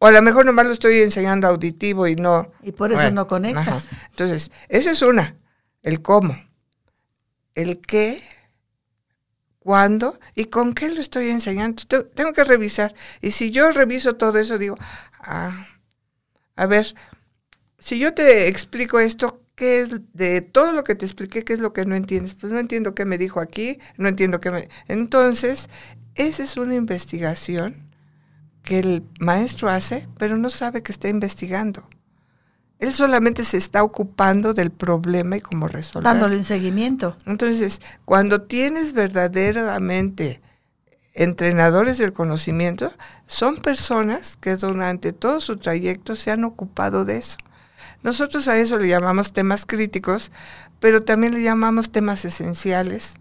O 0.00 0.06
a 0.06 0.10
lo 0.10 0.20
mejor 0.20 0.44
nomás 0.44 0.66
lo 0.66 0.72
estoy 0.72 0.98
enseñando 0.98 1.46
auditivo 1.46 2.06
y 2.06 2.16
no. 2.16 2.50
Y 2.62 2.72
por 2.72 2.92
eso 2.92 3.10
no 3.10 3.26
conectas. 3.26 3.88
Entonces, 4.10 4.50
esa 4.68 4.90
es 4.90 5.00
una, 5.00 5.36
el 5.82 6.02
cómo. 6.02 6.36
El 7.54 7.80
qué, 7.80 8.22
cuándo 9.64 10.20
y 10.34 10.44
con 10.44 10.74
qué 10.74 10.90
lo 10.90 11.00
estoy 11.00 11.30
enseñando. 11.30 11.82
Tengo 12.14 12.32
que 12.32 12.44
revisar. 12.44 12.94
Y 13.20 13.32
si 13.32 13.50
yo 13.50 13.70
reviso 13.72 14.14
todo 14.14 14.38
eso, 14.38 14.58
digo, 14.58 14.76
ah, 15.20 15.66
a 16.54 16.66
ver, 16.66 16.94
si 17.78 17.98
yo 17.98 18.14
te 18.14 18.46
explico 18.48 19.00
esto, 19.00 19.42
¿qué 19.56 19.80
es 19.80 19.90
de 20.12 20.42
todo 20.42 20.72
lo 20.72 20.84
que 20.84 20.94
te 20.94 21.06
expliqué, 21.06 21.44
qué 21.44 21.54
es 21.54 21.60
lo 21.60 21.72
que 21.72 21.86
no 21.86 21.96
entiendes? 21.96 22.34
Pues 22.34 22.52
no 22.52 22.58
entiendo 22.58 22.94
qué 22.94 23.06
me 23.06 23.18
dijo 23.18 23.40
aquí, 23.40 23.78
no 23.96 24.08
entiendo 24.08 24.38
qué 24.40 24.50
me... 24.50 24.68
Entonces, 24.86 25.70
esa 26.14 26.44
es 26.44 26.56
una 26.56 26.74
investigación 26.74 27.90
que 28.62 28.78
el 28.78 29.02
maestro 29.18 29.70
hace, 29.70 30.08
pero 30.18 30.36
no 30.36 30.50
sabe 30.50 30.82
que 30.82 30.92
está 30.92 31.08
investigando. 31.08 31.88
Él 32.84 32.92
solamente 32.92 33.46
se 33.46 33.56
está 33.56 33.82
ocupando 33.82 34.52
del 34.52 34.70
problema 34.70 35.38
y 35.38 35.40
cómo 35.40 35.68
resolverlo. 35.68 36.10
Dándole 36.10 36.36
un 36.36 36.44
seguimiento. 36.44 37.16
Entonces, 37.24 37.80
cuando 38.04 38.42
tienes 38.42 38.92
verdaderamente 38.92 40.42
entrenadores 41.14 41.96
del 41.96 42.12
conocimiento 42.12 42.92
son 43.26 43.56
personas 43.56 44.36
que 44.36 44.56
durante 44.56 45.14
todo 45.14 45.40
su 45.40 45.56
trayecto 45.56 46.14
se 46.14 46.30
han 46.30 46.44
ocupado 46.44 47.06
de 47.06 47.16
eso. 47.16 47.38
Nosotros 48.02 48.48
a 48.48 48.58
eso 48.58 48.76
le 48.76 48.88
llamamos 48.88 49.32
temas 49.32 49.64
críticos, 49.64 50.30
pero 50.78 51.00
también 51.00 51.32
le 51.32 51.42
llamamos 51.42 51.90
temas 51.90 52.26
esenciales, 52.26 53.14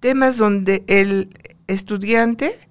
temas 0.00 0.36
donde 0.36 0.84
el 0.88 1.30
estudiante 1.68 2.67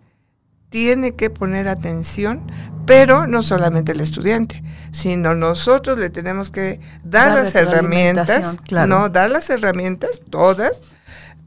tiene 0.70 1.16
que 1.16 1.30
poner 1.30 1.68
atención, 1.68 2.44
pero 2.86 3.28
no 3.28 3.44
solamente 3.44 3.92
el 3.92 4.02
estudiante, 4.02 4.64
sino 4.92 5.36
nosotros 5.36 6.00
le 6.00 6.10
tenemos 6.10 6.52
que 6.52 6.80
dar 7.04 7.34
las 7.34 7.56
herramientas, 7.56 8.60
no, 8.72 9.10
dar 9.10 9.30
las 9.30 9.50
herramientas 9.50 10.22
todas 10.30 10.82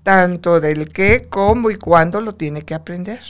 tanto 0.02 0.60
del 0.60 0.90
qué, 0.90 1.26
cómo 1.28 1.70
y 1.70 1.76
cuándo 1.76 2.20
lo 2.20 2.32
tiene 2.32 2.62
que 2.62 2.74
aprender. 2.74 3.20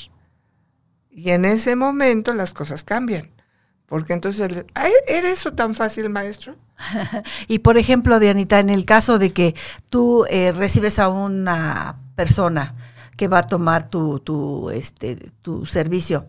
Y 1.11 1.31
en 1.31 1.45
ese 1.45 1.77
momento 1.77 2.33
las 2.35 2.53
cosas 2.53 2.85
cambian. 2.85 3.31
Porque 3.87 4.13
entonces, 4.13 4.65
¿era 5.09 5.29
eso 5.31 5.53
tan 5.53 5.75
fácil, 5.75 6.09
maestro? 6.11 6.55
y 7.49 7.59
por 7.59 7.77
ejemplo, 7.77 8.21
Dianita, 8.21 8.61
en 8.61 8.71
el 8.71 8.85
caso 8.85 9.19
de 9.19 9.33
que 9.33 9.57
tú 9.89 10.25
eh, 10.31 10.53
recibes 10.53 11.01
a 11.01 11.09
una 11.09 11.97
persona 12.15 12.77
que 13.21 13.29
va 13.29 13.41
a 13.41 13.43
tomar 13.43 13.87
tu, 13.87 14.19
tu, 14.21 14.71
este, 14.71 15.17
tu 15.43 15.67
servicio, 15.67 16.27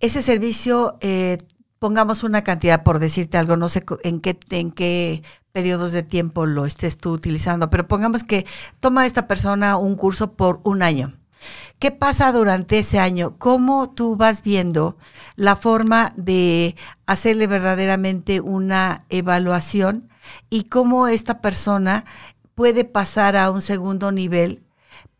ese 0.00 0.22
servicio, 0.22 0.96
eh, 1.02 1.36
pongamos 1.78 2.22
una 2.22 2.42
cantidad 2.42 2.82
por 2.84 3.00
decirte 3.00 3.36
algo, 3.36 3.58
no 3.58 3.68
sé 3.68 3.84
en 4.02 4.18
qué, 4.22 4.38
en 4.48 4.72
qué 4.72 5.22
periodos 5.52 5.92
de 5.92 6.02
tiempo 6.02 6.46
lo 6.46 6.64
estés 6.64 6.96
tú 6.96 7.12
utilizando, 7.12 7.68
pero 7.68 7.86
pongamos 7.86 8.24
que 8.24 8.46
toma 8.80 9.04
esta 9.04 9.28
persona 9.28 9.76
un 9.76 9.94
curso 9.94 10.32
por 10.32 10.62
un 10.64 10.82
año. 10.82 11.18
¿Qué 11.78 11.90
pasa 11.90 12.32
durante 12.32 12.78
ese 12.78 12.98
año? 12.98 13.36
¿Cómo 13.36 13.90
tú 13.90 14.16
vas 14.16 14.42
viendo 14.42 14.96
la 15.36 15.54
forma 15.54 16.14
de 16.16 16.76
hacerle 17.04 17.46
verdaderamente 17.46 18.40
una 18.40 19.04
evaluación 19.10 20.08
y 20.48 20.64
cómo 20.64 21.08
esta 21.08 21.42
persona 21.42 22.06
puede 22.54 22.86
pasar 22.86 23.36
a 23.36 23.50
un 23.50 23.60
segundo 23.60 24.12
nivel 24.12 24.61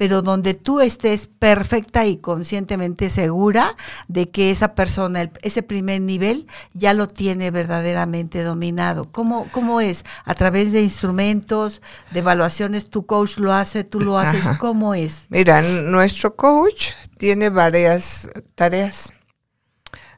pero 0.03 0.21
donde 0.21 0.55
tú 0.55 0.81
estés 0.81 1.29
perfecta 1.29 2.07
y 2.07 2.17
conscientemente 2.17 3.09
segura 3.09 3.77
de 4.09 4.31
que 4.31 4.51
esa 4.51 4.75
persona, 4.75 5.31
ese 5.43 5.63
primer 5.63 6.01
nivel, 6.01 6.49
ya 6.75 6.93
lo 6.93 7.07
tiene 7.07 7.53
verdaderamente 7.53 8.43
dominado. 8.43 9.05
¿Cómo, 9.13 9.47
¿Cómo 9.53 9.81
es? 9.81 10.05
¿A 10.25 10.35
través 10.35 10.73
de 10.73 10.83
instrumentos, 10.83 11.83
de 12.11 12.19
evaluaciones, 12.19 12.91
tu 12.91 13.07
coach 13.07 13.39
lo 13.39 13.53
hace, 13.53 13.85
tú 13.85 14.01
lo 14.01 14.19
haces? 14.19 14.45
¿Cómo 14.59 14.93
es? 14.97 15.27
Mira, 15.29 15.63
nuestro 15.63 16.35
coach 16.35 16.89
tiene 17.17 17.49
varias 17.49 18.29
tareas. 18.57 19.15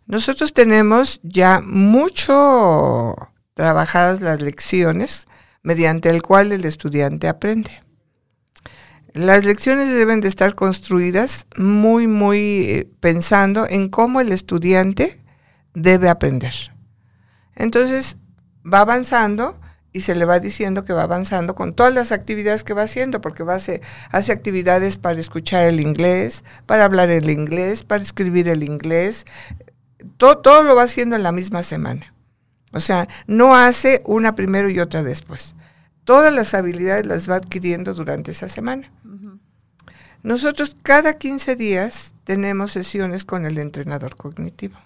Nosotros 0.07 0.55
tenemos 0.55 1.21
ya 1.23 1.61
mucho 1.61 3.17
trabajadas 3.53 4.23
las 4.23 4.41
lecciones 4.41 5.27
mediante 5.63 6.09
el 6.09 6.23
cual 6.23 6.53
el 6.53 6.65
estudiante 6.65 7.29
aprende. 7.29 7.84
Las 9.15 9.45
lecciones 9.45 9.95
deben 9.95 10.21
de 10.21 10.27
estar 10.27 10.57
construidas 10.57 11.47
muy, 11.57 12.09
muy 12.09 12.41
eh, 12.69 12.89
pensando 12.99 13.65
en 13.69 13.89
cómo 13.89 14.21
el 14.21 14.33
estudiante 14.33 15.21
debe 15.73 16.09
aprender. 16.09 16.53
Entonces, 17.55 18.17
va 18.67 18.81
avanzando 18.81 19.61
y 19.93 20.01
se 20.01 20.17
le 20.17 20.25
va 20.25 20.41
diciendo 20.41 20.85
que 20.85 20.93
va 20.93 21.05
avanzando 21.05 21.55
con 21.55 21.75
todas 21.75 21.95
las 21.95 22.11
actividades 22.11 22.65
que 22.65 22.75
va 22.75 22.83
haciendo, 22.83 23.21
porque 23.21 23.45
va 23.45 23.55
hace 23.55 23.81
actividades 24.11 24.97
para 24.97 25.21
escuchar 25.21 25.67
el 25.67 25.79
inglés, 25.79 26.43
para 26.67 26.85
hablar 26.85 27.09
el 27.11 27.31
inglés, 27.31 27.85
para 27.85 28.03
escribir 28.03 28.49
el 28.49 28.65
inglés, 28.65 29.27
todo, 30.17 30.39
todo 30.39 30.65
lo 30.65 30.75
va 30.75 30.83
haciendo 30.83 31.15
en 31.15 31.23
la 31.23 31.31
misma 31.31 31.63
semana. 31.63 32.13
O 32.73 32.81
sea, 32.81 33.07
no 33.29 33.55
hace 33.55 34.03
una 34.07 34.35
primero 34.35 34.69
y 34.69 34.81
otra 34.81 35.05
después 35.05 35.55
todas 36.05 36.33
las 36.33 36.55
habilidades 36.55 37.07
las 37.07 37.29
va 37.29 37.37
adquiriendo 37.37 37.95
durante 37.95 38.31
esa 38.31 38.49
semana. 38.49 38.91
Nosotros 40.23 40.77
cada 40.83 41.15
15 41.15 41.57
días 41.57 42.15
tenemos 42.25 42.73
sesiones 42.73 43.25
con 43.25 43.45
el 43.45 43.59
entrenador 43.59 44.17
cognitivo. 44.17 44.79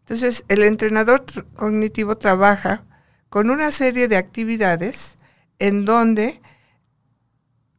Entonces, 0.00 0.44
el 0.48 0.62
entrenador 0.62 1.24
cognitivo 1.54 2.16
trabaja 2.16 2.84
con 3.28 3.50
una 3.50 3.70
serie 3.70 4.08
de 4.08 4.16
actividades 4.16 5.18
en 5.58 5.84
donde 5.84 6.40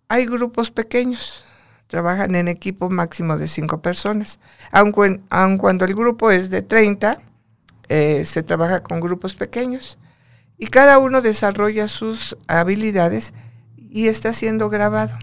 hay 0.08 0.26
grupos 0.26 0.72
pequeños, 0.72 1.44
trabajan 1.88 2.36
en 2.36 2.48
equipo 2.48 2.90
máximo 2.90 3.38
de 3.38 3.48
5 3.48 3.82
personas. 3.82 4.40
Aun, 4.72 4.92
cuando 4.92 5.86
el 5.86 5.94
grupo 5.94 6.32
es 6.32 6.50
de 6.50 6.62
30, 6.62 7.22
eh, 7.90 8.26
se 8.26 8.44
trabaja 8.44 8.82
con 8.82 9.00
grupos 9.00 9.36
pequeños 9.36 9.98
y 10.60 10.68
cada 10.68 11.00
uno 11.00 11.22
desarrolla 11.22 11.88
sus 11.88 12.38
habilidades 12.48 13.34
y 13.78 14.08
está 14.08 14.34
siendo 14.34 14.70
grabado. 14.70 15.18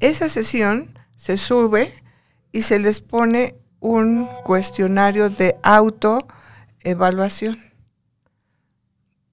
Esa 0.00 0.28
sesión 0.28 0.98
se 1.16 1.36
sube 1.36 2.02
y 2.50 2.62
se 2.62 2.78
les 2.78 3.00
pone 3.00 3.56
un 3.80 4.28
cuestionario 4.44 5.30
de 5.30 5.54
autoevaluación. 5.62 7.64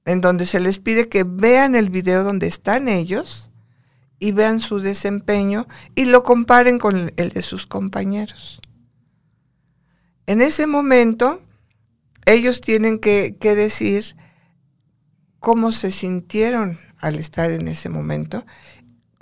en 0.06 0.20
donde 0.20 0.46
se 0.46 0.60
les 0.60 0.80
pide 0.80 1.08
que 1.08 1.24
vean 1.24 1.76
el 1.76 1.90
video 1.90 2.26
donde 2.26 2.46
están 2.46 2.90
ellos 2.90 3.52
y 4.20 4.34
vean 4.34 4.60
su 4.60 4.80
desempeño 4.80 5.66
y 5.96 6.04
lo 6.04 6.24
comparen 6.24 6.78
con 6.78 7.14
el 7.16 7.30
de 7.30 7.42
sus 7.42 7.66
compañeros. 7.66 8.60
En 10.26 10.42
ese 10.42 10.68
momento, 10.68 11.42
ellos 12.25 12.62
tienen 12.62 13.00
que, 13.00 13.38
que 13.39 13.56
decir 13.56 14.15
cómo 15.39 15.72
se 15.72 15.92
sintieron 15.92 16.80
al 17.00 17.15
estar 17.15 17.51
en 17.51 17.68
ese 17.68 17.89
momento 17.89 18.46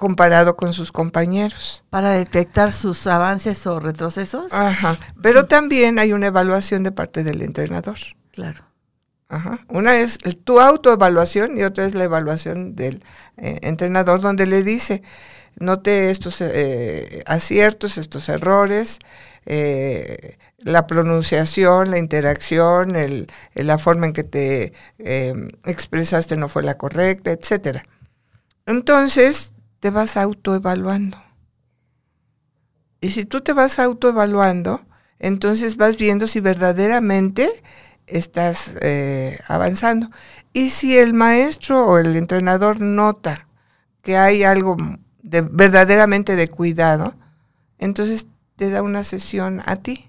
comparado 0.01 0.57
con 0.57 0.73
sus 0.73 0.91
compañeros. 0.91 1.83
Para 1.91 2.09
detectar 2.09 2.73
sus 2.73 3.05
avances 3.05 3.67
o 3.67 3.79
retrocesos. 3.79 4.51
Ajá. 4.51 4.97
Pero 5.21 5.45
también 5.45 5.99
hay 5.99 6.11
una 6.11 6.25
evaluación 6.25 6.81
de 6.81 6.91
parte 6.91 7.23
del 7.23 7.43
entrenador. 7.43 7.97
Claro. 8.31 8.63
Ajá. 9.29 9.59
Una 9.69 9.97
es 9.97 10.17
tu 10.43 10.59
autoevaluación 10.59 11.55
y 11.55 11.61
otra 11.61 11.85
es 11.85 11.93
la 11.93 12.03
evaluación 12.03 12.75
del 12.75 13.03
eh, 13.37 13.59
entrenador 13.61 14.21
donde 14.21 14.47
le 14.47 14.63
dice, 14.63 15.03
note 15.57 16.09
estos 16.09 16.41
eh, 16.41 17.23
aciertos, 17.25 17.97
estos 17.97 18.29
errores, 18.29 18.99
eh, 19.45 20.37
la 20.57 20.87
pronunciación, 20.87 21.91
la 21.91 21.97
interacción, 21.97 22.95
el, 22.95 23.27
la 23.55 23.77
forma 23.77 24.05
en 24.07 24.13
que 24.13 24.23
te 24.23 24.73
em, 24.99 25.49
expresaste 25.65 26.37
no 26.37 26.47
fue 26.47 26.63
la 26.63 26.75
correcta, 26.75 27.31
etcétera. 27.31 27.83
Entonces, 28.65 29.53
te 29.79 29.89
vas 29.89 30.17
autoevaluando. 30.17 31.21
Y 33.01 33.09
si 33.09 33.25
tú 33.25 33.41
te 33.41 33.53
vas 33.53 33.79
autoevaluando, 33.79 34.81
entonces 35.17 35.75
vas 35.75 35.97
viendo 35.97 36.27
si 36.27 36.39
verdaderamente 36.39 37.63
estás 38.05 38.75
eh, 38.81 39.39
avanzando. 39.47 40.11
Y 40.53 40.69
si 40.69 40.97
el 40.97 41.13
maestro 41.13 41.85
o 41.85 41.97
el 41.97 42.15
entrenador 42.15 42.79
nota 42.79 43.47
que 44.03 44.17
hay 44.17 44.43
algo 44.43 44.77
de, 45.23 45.41
verdaderamente 45.41 46.35
de 46.35 46.47
cuidado, 46.47 47.13
entonces 47.79 48.27
te 48.55 48.69
da 48.69 48.83
una 48.83 49.03
sesión 49.03 49.61
a 49.65 49.77
ti. 49.77 50.07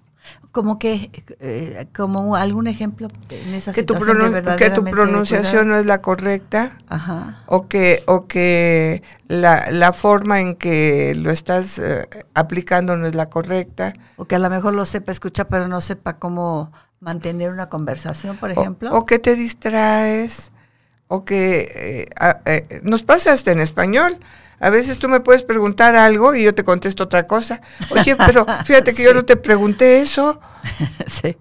Como 0.53 0.79
que 0.79 1.11
eh, 1.41 1.87
como 1.97 2.37
algún 2.37 2.67
ejemplo 2.67 3.09
en 3.31 3.55
esa 3.55 3.73
que 3.73 3.83
tu, 3.83 3.95
situación 3.95 4.45
que 4.59 4.71
tu 4.71 4.85
pronunciación 4.85 5.69
no 5.69 5.77
es 5.79 5.87
la 5.87 6.03
correcta 6.03 6.77
o 7.47 7.67
que 7.67 8.03
o 8.07 8.27
que 8.27 9.03
la, 9.29 9.71
la, 9.71 9.95
forma 9.95 10.41
en 10.41 10.55
que 10.55 11.15
lo 11.17 11.31
estás 11.31 11.79
eh, 11.79 12.07
aplicando 12.35 12.97
no 12.99 13.07
es 13.07 13.15
la 13.15 13.31
correcta. 13.31 13.95
O 14.17 14.27
que 14.27 14.35
a 14.35 14.39
lo 14.39 14.51
mejor 14.51 14.75
lo 14.75 14.85
sepa 14.85 15.11
escuchar 15.11 15.49
pero 15.49 15.69
no 15.69 15.81
sepa 15.81 16.19
cómo 16.19 16.71
mantener 17.01 17.51
una 17.51 17.67
conversación 17.67 18.37
por 18.37 18.51
ejemplo. 18.51 18.95
o, 18.95 19.07
que 19.07 19.19
te 19.19 19.35
distraes 19.35 20.53
o 21.09 21.25
que 21.25 22.07
eh, 22.45 22.81
nos 22.83 23.03
pasa 23.03 23.33
hasta 23.33 23.53
en 23.53 23.61
español 23.61 24.19
a 24.63 24.71
veces 24.71 24.99
tú 24.99 25.09
me 25.09 25.19
puedes 25.19 25.43
preguntar 25.43 25.97
algo 25.97 26.37
y 26.37 26.45
yo 26.45 26.55
te 26.55 26.63
contesto 26.63 27.03
otra 27.03 27.27
cosa. 27.27 27.61
Oye, 27.91 28.15
pero 28.15 28.47
fíjate 28.65 28.95
que 28.95 29.03
yo 29.03 29.13
no 29.13 29.25
te 29.25 29.35
pregunté 29.35 30.01
eso. 30.01 30.41
sí. 31.09 31.37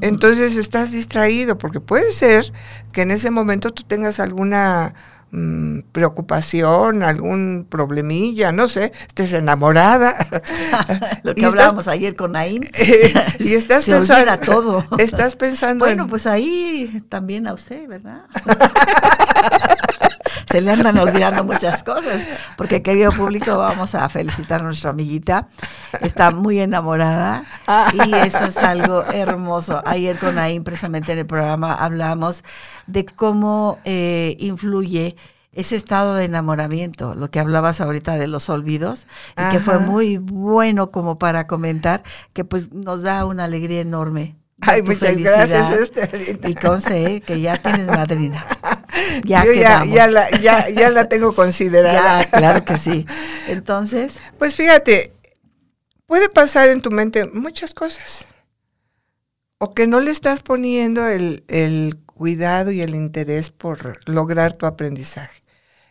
Entonces 0.00 0.56
estás 0.56 0.90
distraído, 0.90 1.56
porque 1.56 1.78
puede 1.78 2.10
ser 2.10 2.52
que 2.90 3.02
en 3.02 3.12
ese 3.12 3.30
momento 3.30 3.70
tú 3.70 3.84
tengas 3.84 4.18
alguna 4.18 4.92
mm, 5.30 5.82
preocupación, 5.92 7.04
algún 7.04 7.64
problemilla, 7.70 8.50
no 8.50 8.66
sé, 8.66 8.90
estés 9.06 9.34
enamorada. 9.34 10.16
Lo 11.22 11.36
que 11.36 11.46
hablábamos 11.46 11.86
ayer 11.86 12.16
con 12.16 12.32
Nain. 12.32 12.68
y 13.38 13.54
estás 13.54 13.84
Se 13.84 13.92
pensando. 13.92 14.36
todo. 14.38 14.84
Estás 14.98 15.36
pensando. 15.36 15.84
Bueno, 15.84 16.08
pues 16.08 16.26
ahí 16.26 17.04
también 17.08 17.46
a 17.46 17.54
usted, 17.54 17.86
¿verdad? 17.86 18.22
Se 20.52 20.60
le 20.60 20.70
andan 20.70 20.98
olvidando 20.98 21.44
muchas 21.44 21.82
cosas. 21.82 22.22
Porque, 22.56 22.82
querido 22.82 23.10
público, 23.10 23.56
vamos 23.56 23.94
a 23.94 24.08
felicitar 24.08 24.60
a 24.60 24.64
nuestra 24.64 24.90
amiguita. 24.90 25.48
Está 26.00 26.30
muy 26.30 26.60
enamorada 26.60 27.44
y 27.92 28.14
eso 28.14 28.44
es 28.44 28.58
algo 28.58 29.02
hermoso. 29.04 29.82
Ayer 29.86 30.18
con 30.18 30.38
Aim, 30.38 30.62
precisamente 30.62 31.12
en 31.12 31.18
el 31.18 31.26
programa, 31.26 31.74
hablamos 31.74 32.44
de 32.86 33.06
cómo 33.06 33.78
eh, 33.84 34.36
influye 34.38 35.16
ese 35.52 35.76
estado 35.76 36.14
de 36.14 36.24
enamoramiento, 36.24 37.14
lo 37.14 37.30
que 37.30 37.38
hablabas 37.38 37.80
ahorita 37.80 38.16
de 38.16 38.26
los 38.26 38.48
olvidos, 38.48 39.06
y 39.36 39.50
que 39.50 39.60
fue 39.60 39.78
muy 39.78 40.16
bueno 40.16 40.90
como 40.90 41.18
para 41.18 41.46
comentar, 41.46 42.02
que 42.32 42.44
pues 42.44 42.72
nos 42.72 43.02
da 43.02 43.26
una 43.26 43.44
alegría 43.44 43.80
enorme. 43.80 44.36
Ay, 44.62 44.82
muchas 44.82 45.16
gracias, 45.16 45.70
Esther. 45.72 46.38
Y 46.44 46.54
conste 46.54 47.20
que 47.20 47.40
ya 47.40 47.58
tienes 47.58 47.86
madrina. 47.86 48.46
Ya, 49.24 49.44
Yo 49.44 49.52
ya, 49.52 49.84
ya, 49.84 50.06
la, 50.06 50.30
ya, 50.40 50.68
ya 50.68 50.90
la 50.90 51.08
tengo 51.08 51.32
considerada. 51.34 52.22
Ya, 52.22 52.30
claro 52.30 52.64
que 52.64 52.78
sí. 52.78 53.06
Entonces. 53.48 54.18
Pues 54.38 54.54
fíjate, 54.54 55.12
puede 56.06 56.28
pasar 56.28 56.70
en 56.70 56.82
tu 56.82 56.90
mente 56.90 57.26
muchas 57.26 57.74
cosas. 57.74 58.26
O 59.58 59.74
que 59.74 59.86
no 59.86 60.00
le 60.00 60.10
estás 60.10 60.42
poniendo 60.42 61.06
el, 61.06 61.44
el 61.48 61.96
cuidado 62.04 62.70
y 62.72 62.80
el 62.82 62.94
interés 62.94 63.50
por 63.50 64.00
lograr 64.08 64.54
tu 64.54 64.66
aprendizaje. 64.66 65.42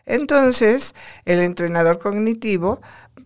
Entonces, 0.04 0.94
el 1.24 1.40
entrenador 1.40 1.98
cognitivo 1.98 2.82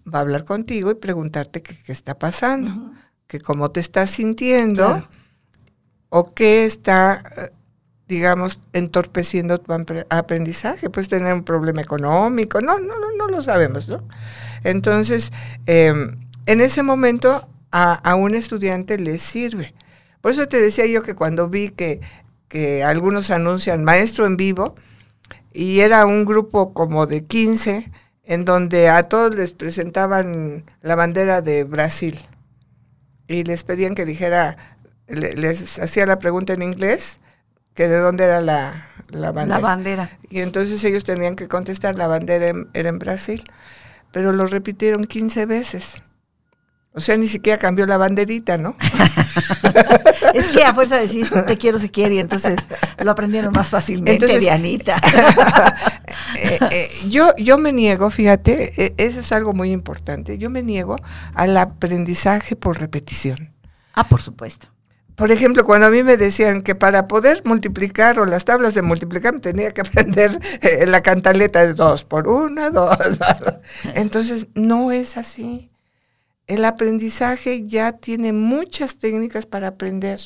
va 0.06 0.18
a 0.18 0.22
hablar 0.22 0.44
contigo 0.44 0.90
y 0.90 0.94
preguntarte 0.94 1.62
qué, 1.62 1.76
qué 1.82 1.90
está 1.90 2.18
pasando, 2.18 2.92
que 3.26 3.40
cómo 3.40 3.70
te 3.72 3.80
estás 3.80 4.10
sintiendo 4.10 5.08
o 6.10 6.32
qué 6.32 6.64
está 6.64 7.52
digamos, 8.08 8.60
entorpeciendo 8.72 9.58
tu 9.58 9.72
aprendizaje. 10.10 10.90
Puedes 10.90 11.08
tener 11.08 11.32
un 11.34 11.44
problema 11.44 11.80
económico, 11.80 12.60
no, 12.60 12.78
no, 12.78 12.98
no, 12.98 13.12
no 13.16 13.28
lo 13.28 13.42
sabemos, 13.42 13.88
¿no? 13.88 14.02
Entonces, 14.64 15.32
em, 15.66 16.16
en 16.46 16.60
ese 16.60 16.82
momento 16.82 17.48
a, 17.72 18.14
un 18.14 18.34
estudiante 18.34 18.98
le 18.98 19.18
sirve. 19.18 19.74
Por 20.20 20.30
eso 20.32 20.46
te 20.48 20.60
decía 20.60 20.86
yo 20.86 21.02
que 21.02 21.14
cuando 21.14 21.48
vi 21.48 21.68
que, 21.70 22.00
que 22.48 22.82
algunos 22.82 23.30
anuncian 23.30 23.84
maestro 23.84 24.26
en 24.26 24.36
vivo, 24.36 24.76
y 25.52 25.80
era 25.80 26.06
un 26.06 26.24
grupo 26.24 26.72
como 26.72 27.06
de 27.06 27.24
15, 27.24 27.90
en 28.24 28.44
donde 28.44 28.88
a 28.88 29.04
todos 29.04 29.34
les 29.34 29.52
presentaban 29.52 30.64
la 30.82 30.96
bandera 30.96 31.42
de 31.42 31.64
Brasil 31.64 32.18
y 33.28 33.44
les 33.44 33.62
pedían 33.62 33.94
que 33.94 34.04
dijera, 34.04 34.78
les 35.06 35.78
hacía 35.78 36.06
la 36.06 36.18
pregunta 36.18 36.52
en 36.52 36.62
inglés 36.62 37.20
que 37.76 37.88
de 37.88 37.98
dónde 37.98 38.24
era 38.24 38.40
la, 38.40 38.88
la 39.08 39.30
bandera. 39.30 39.60
La 39.60 39.62
bandera. 39.62 40.18
Y 40.30 40.40
entonces 40.40 40.82
ellos 40.82 41.04
tenían 41.04 41.36
que 41.36 41.46
contestar, 41.46 41.96
la 41.96 42.08
bandera 42.08 42.52
era 42.72 42.88
en 42.88 42.98
Brasil, 42.98 43.44
pero 44.10 44.32
lo 44.32 44.46
repitieron 44.46 45.04
15 45.04 45.46
veces. 45.46 46.02
O 46.94 47.00
sea, 47.00 47.18
ni 47.18 47.28
siquiera 47.28 47.58
cambió 47.58 47.84
la 47.84 47.98
banderita, 47.98 48.56
¿no? 48.56 48.74
es 50.34 50.48
que 50.48 50.64
a 50.64 50.72
fuerza 50.72 50.96
de 50.96 51.02
decir 51.02 51.28
te 51.46 51.58
quiero, 51.58 51.78
se 51.78 51.90
quiere, 51.90 52.14
y 52.14 52.18
entonces 52.20 52.58
lo 53.04 53.10
aprendieron 53.10 53.52
más 53.52 53.68
fácilmente, 53.68 54.12
entonces, 54.12 54.40
Dianita. 54.40 55.00
Eh, 56.38 56.58
eh, 56.70 56.90
yo, 57.08 57.34
yo 57.36 57.56
me 57.56 57.72
niego, 57.72 58.10
fíjate, 58.10 58.72
e, 58.76 58.94
eso 58.98 59.20
es 59.20 59.32
algo 59.32 59.54
muy 59.54 59.70
importante, 59.70 60.38
yo 60.38 60.50
me 60.50 60.62
niego 60.62 60.96
al 61.34 61.56
aprendizaje 61.56 62.56
por 62.56 62.78
repetición. 62.78 63.54
Ah, 63.94 64.08
por 64.08 64.20
supuesto 64.20 64.68
por 65.16 65.32
ejemplo, 65.32 65.64
cuando 65.64 65.86
a 65.86 65.90
mí 65.90 66.02
me 66.02 66.18
decían 66.18 66.62
que 66.62 66.74
para 66.74 67.08
poder 67.08 67.42
multiplicar 67.44 68.20
o 68.20 68.26
las 68.26 68.44
tablas 68.44 68.74
de 68.74 68.82
multiplicar 68.82 69.40
tenía 69.40 69.72
que 69.72 69.80
aprender 69.86 70.38
eh, 70.60 70.86
la 70.86 71.02
cantaleta 71.02 71.64
de 71.64 71.72
dos 71.72 72.04
por 72.04 72.28
una, 72.28 72.70
dos. 72.70 73.18
Entonces, 73.94 74.48
no 74.54 74.92
es 74.92 75.16
así. 75.16 75.70
El 76.46 76.64
aprendizaje 76.64 77.66
ya 77.66 77.92
tiene 77.92 78.32
muchas 78.32 78.98
técnicas 78.98 79.46
para 79.46 79.68
aprender. 79.68 80.20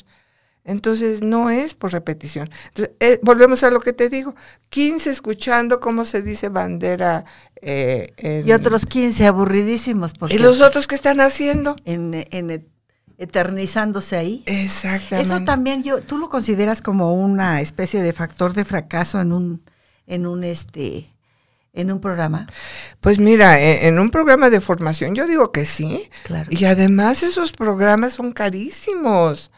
Entonces, 0.63 1.21
no 1.23 1.49
es 1.49 1.73
por 1.73 1.91
repetición. 1.91 2.51
Eh, 2.99 3.19
volvemos 3.23 3.63
a 3.63 3.71
lo 3.71 3.79
que 3.79 3.93
te 3.93 4.09
digo. 4.09 4.35
15 4.69 5.09
escuchando 5.09 5.79
cómo 5.79 6.05
se 6.05 6.21
dice 6.21 6.49
bandera. 6.49 7.25
Eh, 7.61 8.43
y 8.45 8.51
otros 8.51 8.85
15 8.85 9.25
aburridísimos. 9.25 10.13
Porque 10.13 10.35
¿Y 10.35 10.39
los 10.39 10.61
otros 10.61 10.85
qué 10.85 10.95
están 10.95 11.19
haciendo? 11.21 11.75
En, 11.85 12.27
en, 12.29 12.69
eternizándose 13.21 14.17
ahí. 14.17 14.43
Exactamente. 14.47 15.33
Eso 15.33 15.43
también 15.45 15.83
yo, 15.83 16.01
¿tú 16.01 16.17
lo 16.17 16.27
consideras 16.27 16.81
como 16.81 17.13
una 17.13 17.61
especie 17.61 18.01
de 18.01 18.13
factor 18.13 18.53
de 18.53 18.65
fracaso 18.65 19.21
en 19.21 19.31
un, 19.31 19.63
en 20.07 20.25
un 20.25 20.43
este, 20.43 21.13
en 21.71 21.91
un 21.91 22.01
programa? 22.01 22.47
Pues 22.99 23.19
mira, 23.19 23.61
e, 23.61 23.87
en, 23.87 23.99
un 23.99 24.09
programa 24.09 24.49
de 24.49 24.59
formación 24.59 25.13
yo 25.13 25.27
digo 25.27 25.51
que 25.51 25.65
sí. 25.65 26.09
Claro. 26.23 26.49
Y 26.51 26.65
además 26.65 27.21
esos 27.21 27.51
programas 27.51 28.13
son 28.13 28.31
carísimos. 28.31 29.51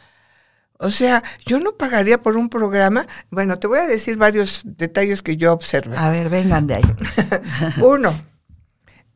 O 0.78 0.90
sea, 0.90 1.24
yo 1.46 1.60
no 1.60 1.78
pagaría 1.78 2.22
por 2.22 2.36
un 2.36 2.50
programa. 2.50 3.08
Bueno, 3.30 3.58
te 3.60 3.68
voy 3.68 3.80
a 3.80 3.88
decir 3.88 4.18
varios 4.18 4.64
detalles 4.66 5.22
que 5.22 5.38
yo 5.38 5.54
observé. 5.54 5.96
A 5.96 6.10
ver, 6.10 6.28
vengan 6.28 6.68
de 6.68 6.76
ahí. 6.76 6.96
Uno, 7.82 8.14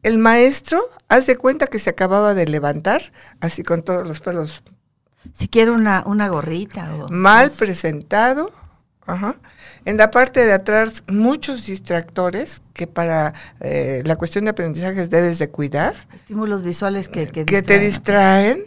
el 0.04 0.18
maestro, 0.18 0.82
haz 1.08 1.26
de 1.28 1.36
cuenta 1.36 1.68
que 1.68 1.80
se 1.80 1.90
acababa 1.90 2.34
de 2.34 2.48
levantar, 2.48 3.12
así 3.40 3.64
con 3.64 3.84
todos 3.84 4.08
los 4.08 4.20
pelos. 4.20 4.64
Si 5.34 5.48
quiere 5.48 5.72
una, 5.72 6.04
una 6.06 6.30
gorrita. 6.30 6.90
mal 7.10 7.52
presentado. 7.52 8.52
En 9.86 9.96
la 9.96 10.12
parte 10.12 10.46
de 10.46 10.52
atrás, 10.52 11.04
muchos 11.08 11.66
distractores 11.66 12.62
que 12.74 12.88
para 12.88 13.34
eh, 13.62 14.04
la 14.06 14.18
cuestión 14.18 14.44
de 14.44 14.52
aprendizajes 14.52 15.10
debes 15.10 15.40
de 15.40 15.50
cuidar. 15.50 15.96
Estímulos 16.14 16.62
visuales 16.62 17.08
que, 17.08 17.28
que, 17.30 17.46
que 17.46 17.62
te 17.62 17.80
distraen. 17.80 18.66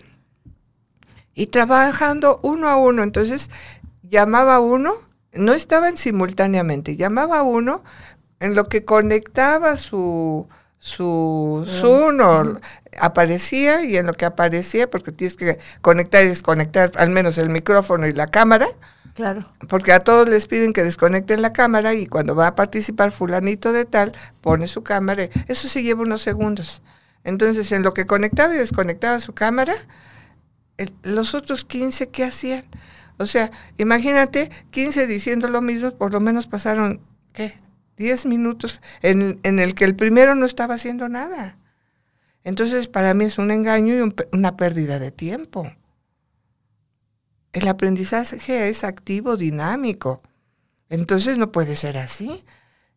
Y 1.35 1.49
trabajando 1.49 2.41
uno 2.43 2.69
a 2.69 2.77
uno. 2.77 3.03
Entonces, 3.03 3.51
llamaba 4.03 4.61
uno, 4.61 4.95
no 5.33 5.53
estaban 5.53 5.97
simultáneamente, 5.97 6.97
llamaba 6.97 7.43
uno 7.43 7.85
en 8.41 8.55
lo 8.55 8.65
que 8.65 8.85
conectaba 8.85 9.77
su, 9.77 10.49
su 10.81 11.67
Zoom 11.69 12.59
aparecía 12.99 13.85
y 13.85 13.97
en 13.97 14.07
lo 14.07 14.15
que 14.15 14.25
aparecía, 14.25 14.91
porque 14.91 15.13
tienes 15.13 15.37
que 15.37 15.59
conectar 15.83 16.25
y 16.25 16.29
desconectar 16.29 16.93
al 16.97 17.11
menos 17.11 17.39
el 17.39 17.51
micrófono 17.51 18.07
y 18.07 18.13
la 18.13 18.27
cámara. 18.27 18.69
Claro. 19.15 19.45
Porque 19.69 19.93
a 19.93 20.01
todos 20.01 20.29
les 20.29 20.47
piden 20.47 20.73
que 20.73 20.83
desconecten 20.83 21.43
la 21.43 21.53
cámara 21.53 21.93
y 21.95 22.07
cuando 22.07 22.35
va 22.35 22.49
a 22.49 22.55
participar 22.55 23.13
fulanito 23.13 23.73
de 23.73 23.85
tal, 23.85 24.13
pone 24.41 24.67
su 24.67 24.83
cámara. 24.83 25.29
Eso 25.47 25.69
se 25.69 25.83
lleva 25.83 26.03
unos 26.03 26.23
segundos. 26.23 26.83
Entonces, 27.25 27.71
en 27.73 27.83
lo 27.83 27.93
que 27.93 28.07
conectaba 28.07 28.55
y 28.55 28.59
desconectaba 28.59 29.21
su 29.21 29.35
cámara, 29.35 29.75
los 31.03 31.35
otros 31.35 31.67
15, 31.67 32.09
¿qué 32.09 32.25
hacían? 32.25 32.65
O 33.19 33.27
sea, 33.27 33.51
imagínate, 33.77 34.51
15 34.71 35.07
diciendo 35.07 35.49
lo 35.49 35.61
mismo, 35.61 35.91
por 35.91 36.13
lo 36.13 36.21
menos 36.21 36.47
pasaron, 36.47 37.03
¿qué? 37.35 37.59
10 38.01 38.25
minutos 38.25 38.81
en, 39.03 39.39
en 39.43 39.59
el 39.59 39.75
que 39.75 39.85
el 39.85 39.95
primero 39.95 40.35
no 40.35 40.47
estaba 40.47 40.75
haciendo 40.75 41.09
nada. 41.11 41.59
Entonces, 42.45 42.89
para 42.89 43.13
mí 43.13 43.27
es 43.27 43.37
un 43.37 43.51
engaño 43.51 43.95
y 43.95 44.15
una 44.33 44.57
pérdida 44.57 44.99
de 44.99 45.11
tiempo. 45.11 45.71
El 47.53 47.69
aprendizaje 47.69 48.71
es 48.71 48.85
activo, 48.85 49.37
dinámico. 49.37 50.23
Entonces 50.89 51.37
no 51.37 51.53
puede 51.53 51.77
ser 51.77 51.99
así. 51.99 52.43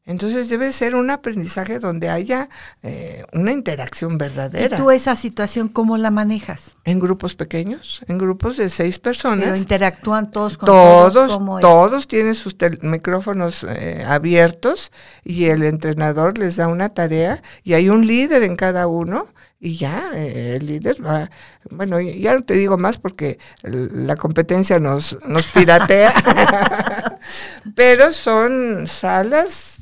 Entonces 0.06 0.50
debe 0.50 0.74
ser 0.74 0.96
un 0.96 1.10
aprendizaje 1.10 1.80
donde 1.80 2.10
haya 2.10 2.50
eh, 2.82 3.24
una 3.32 3.54
interacción 3.54 4.18
verdadera. 4.18 4.76
¿Y 4.76 4.80
tú 4.80 4.92
esa 4.92 5.16
situación 5.16 5.70
cómo 5.70 5.98
la 5.98 6.12
manejas? 6.12 6.76
En 6.84 7.00
grupos 7.00 7.36
pequeños, 7.36 8.02
en 8.08 8.18
grupos 8.18 8.58
de 8.58 8.70
seis 8.70 9.00
personas. 9.00 9.46
Pero 9.46 9.56
interactúan 9.56 10.30
todos 10.32 10.58
con 10.58 10.68
todos. 10.68 11.14
Todos, 11.14 11.62
todos 11.62 12.08
tienen 12.10 12.36
sus 12.36 12.58
micrófonos 12.82 13.66
eh, 13.70 14.04
abiertos 14.06 14.92
y 15.24 15.46
el 15.46 15.64
entrenador 15.64 16.38
les 16.38 16.58
da 16.58 16.68
una 16.68 16.90
tarea 16.90 17.42
y 17.64 17.74
hay 17.74 17.88
un 17.88 18.06
líder 18.06 18.44
en 18.44 18.58
cada 18.58 18.88
uno 18.88 19.30
y 19.64 19.78
ya 19.78 20.12
eh, 20.14 20.58
el 20.58 20.66
líder 20.66 20.98
va, 21.04 21.32
bueno, 21.72 22.02
ya 22.02 22.34
no 22.34 22.42
te 22.42 22.54
digo 22.56 22.78
más 22.78 22.98
porque 22.98 23.40
la 23.62 24.18
competencia 24.18 24.78
nos, 24.78 25.18
nos 25.26 25.48
piratea, 25.54 26.14
pero 27.76 28.12
son 28.12 28.88
salas 28.88 29.73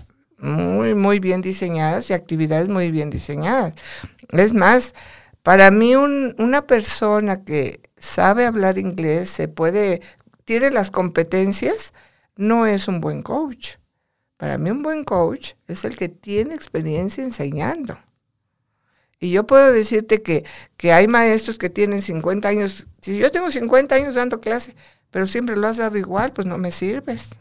muy, 0.41 0.95
muy 0.95 1.19
bien 1.19 1.41
diseñadas 1.41 2.09
y 2.09 2.13
actividades 2.13 2.67
muy 2.67 2.91
bien 2.91 3.09
diseñadas. 3.09 3.73
Es 4.29 4.53
más, 4.53 4.93
para 5.43 5.71
mí 5.71 5.95
una 5.95 6.67
persona 6.67 7.43
que 7.43 7.81
sabe 7.97 8.45
hablar 8.45 8.77
inglés, 8.77 9.29
se 9.29 9.47
puede, 9.47 10.01
tiene 10.45 10.71
las 10.71 10.91
competencias, 10.91 11.93
no 12.35 12.65
es 12.65 12.87
un 12.87 13.01
buen 13.01 13.21
coach. 13.21 13.75
Para 14.37 14.57
mí 14.57 14.71
un 14.71 14.81
buen 14.81 15.03
coach 15.03 15.53
es 15.67 15.83
el 15.83 15.95
que 15.95 16.09
tiene 16.09 16.55
experiencia 16.55 17.23
enseñando. 17.23 17.97
Y 19.19 19.29
yo 19.29 19.45
puedo 19.45 19.71
decirte 19.71 20.23
que, 20.23 20.43
que 20.77 20.91
hay 20.91 21.07
maestros 21.07 21.59
que 21.59 21.69
tienen 21.69 22.01
50 22.01 22.49
años, 22.49 22.87
si 23.01 23.17
yo 23.17 23.31
tengo 23.31 23.51
50 23.51 23.93
años 23.93 24.15
dando 24.15 24.41
clase, 24.41 24.75
pero 25.11 25.27
siempre 25.27 25.55
lo 25.55 25.67
has 25.67 25.77
dado 25.77 25.97
igual, 25.97 26.31
pues 26.31 26.47
no 26.47 26.57
me 26.57 26.71
sirves. 26.71 27.35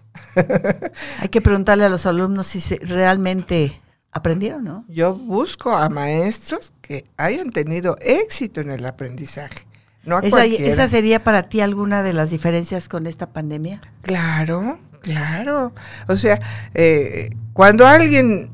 Hay 1.21 1.29
que 1.29 1.41
preguntarle 1.41 1.85
a 1.85 1.89
los 1.89 2.05
alumnos 2.05 2.49
si 2.49 2.61
se, 2.61 2.77
realmente 2.83 3.81
aprendieron, 4.13 4.65
¿no? 4.65 4.85
Yo 4.89 5.15
busco 5.15 5.71
a 5.71 5.89
maestros 5.89 6.73
que 6.81 7.07
hayan 7.17 7.51
tenido 7.51 7.97
éxito 8.01 8.61
en 8.61 8.73
el 8.73 8.85
aprendizaje. 8.85 9.67
No 10.05 10.17
a 10.17 10.21
¿Esa, 10.21 10.45
¿Esa 10.45 10.89
sería 10.89 11.23
para 11.23 11.45
ti 11.45 11.61
alguna 11.61 12.03
de 12.03 12.13
las 12.13 12.31
diferencias 12.31 12.89
con 12.89 13.07
esta 13.07 13.33
pandemia? 13.33 13.81
Claro, 14.03 14.79
claro. 15.03 15.73
O 16.09 16.17
sea, 16.17 16.41
eh, 16.75 17.31
cuando 17.53 17.87
alguien 17.87 18.51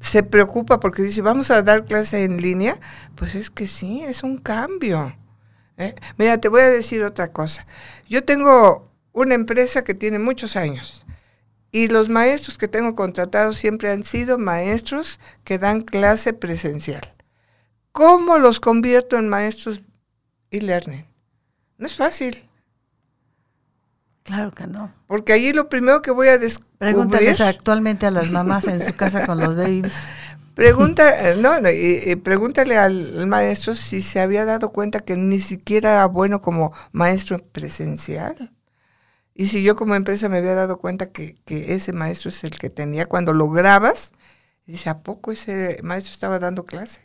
se 0.00 0.22
preocupa 0.22 0.80
porque 0.80 1.02
dice, 1.02 1.22
vamos 1.22 1.50
a 1.50 1.62
dar 1.62 1.84
clase 1.84 2.24
en 2.24 2.40
línea, 2.40 2.80
pues 3.14 3.34
es 3.34 3.50
que 3.50 3.66
sí, 3.66 4.02
es 4.02 4.22
un 4.22 4.38
cambio. 4.38 5.14
¿Eh? 5.78 5.94
Mira, 6.18 6.38
te 6.38 6.48
voy 6.48 6.60
a 6.60 6.70
decir 6.70 7.02
otra 7.02 7.32
cosa. 7.32 7.66
Yo 8.08 8.24
tengo 8.24 8.90
una 9.12 9.34
empresa 9.34 9.84
que 9.84 9.94
tiene 9.94 10.18
muchos 10.18 10.56
años. 10.56 11.06
Y 11.70 11.88
los 11.88 12.08
maestros 12.08 12.58
que 12.58 12.68
tengo 12.68 12.94
contratados 12.94 13.58
siempre 13.58 13.90
han 13.90 14.04
sido 14.04 14.38
maestros 14.38 15.20
que 15.44 15.58
dan 15.58 15.82
clase 15.82 16.32
presencial. 16.32 17.14
¿Cómo 17.92 18.38
los 18.38 18.60
convierto 18.60 19.16
en 19.16 19.28
maestros 19.28 19.82
e-learning? 20.50 21.06
No 21.76 21.86
es 21.86 21.94
fácil. 21.94 22.48
Claro 24.22 24.50
que 24.50 24.66
no. 24.66 24.92
Porque 25.06 25.32
allí 25.32 25.52
lo 25.52 25.68
primero 25.68 26.02
que 26.02 26.10
voy 26.10 26.28
a 26.28 26.38
descubrir... 26.38 26.68
Pregúntales 26.78 27.40
actualmente 27.40 28.06
a 28.06 28.10
las 28.10 28.30
mamás 28.30 28.66
en 28.66 28.80
su 28.80 28.94
casa 28.94 29.26
con 29.26 29.38
los 29.38 29.56
babies. 29.56 29.94
Pregunta, 30.58 31.36
no, 31.36 31.70
y, 31.70 32.16
pregúntale 32.16 32.76
al, 32.76 33.28
maestro 33.28 33.76
si 33.76 34.02
se 34.02 34.18
había 34.18 34.44
dado 34.44 34.72
cuenta 34.72 34.98
que 34.98 35.14
ni 35.14 35.38
siquiera 35.38 35.92
era 35.92 36.06
bueno 36.06 36.40
como 36.40 36.72
maestro 36.90 37.38
presencial. 37.38 38.52
Y 39.34 39.46
si 39.46 39.62
yo 39.62 39.76
como 39.76 39.94
empresa 39.94 40.28
me 40.28 40.38
había 40.38 40.56
dado 40.56 40.78
cuenta 40.80 41.12
que, 41.12 41.36
ese 41.46 41.92
maestro 41.92 42.30
es 42.30 42.42
el 42.42 42.58
que 42.58 42.70
tenía, 42.70 43.06
cuando 43.06 43.32
lo 43.32 43.48
grabas, 43.48 44.12
dice, 44.66 44.90
¿a 44.90 44.98
poco 45.04 45.30
ese 45.30 45.78
maestro 45.84 46.12
estaba 46.12 46.40
dando 46.40 46.66
clase? 46.66 47.02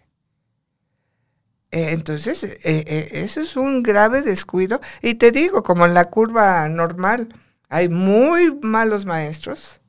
Eh, 1.70 1.92
entonces, 1.92 2.44
eh, 2.44 2.58
eh, 2.63 3.10
eso 3.12 3.39
es 3.39 3.56
un 3.56 3.84
grave 3.84 4.24
descuido. 4.24 4.82
Y 5.04 5.13
te 5.13 5.30
digo, 5.30 5.62
como 5.62 5.86
en 5.86 5.94
la 5.94 6.06
curva 6.06 6.68
normal, 6.70 7.30
hay 7.70 7.88
muy 7.88 8.52
malos 8.63 9.06
maestros, 9.06 9.83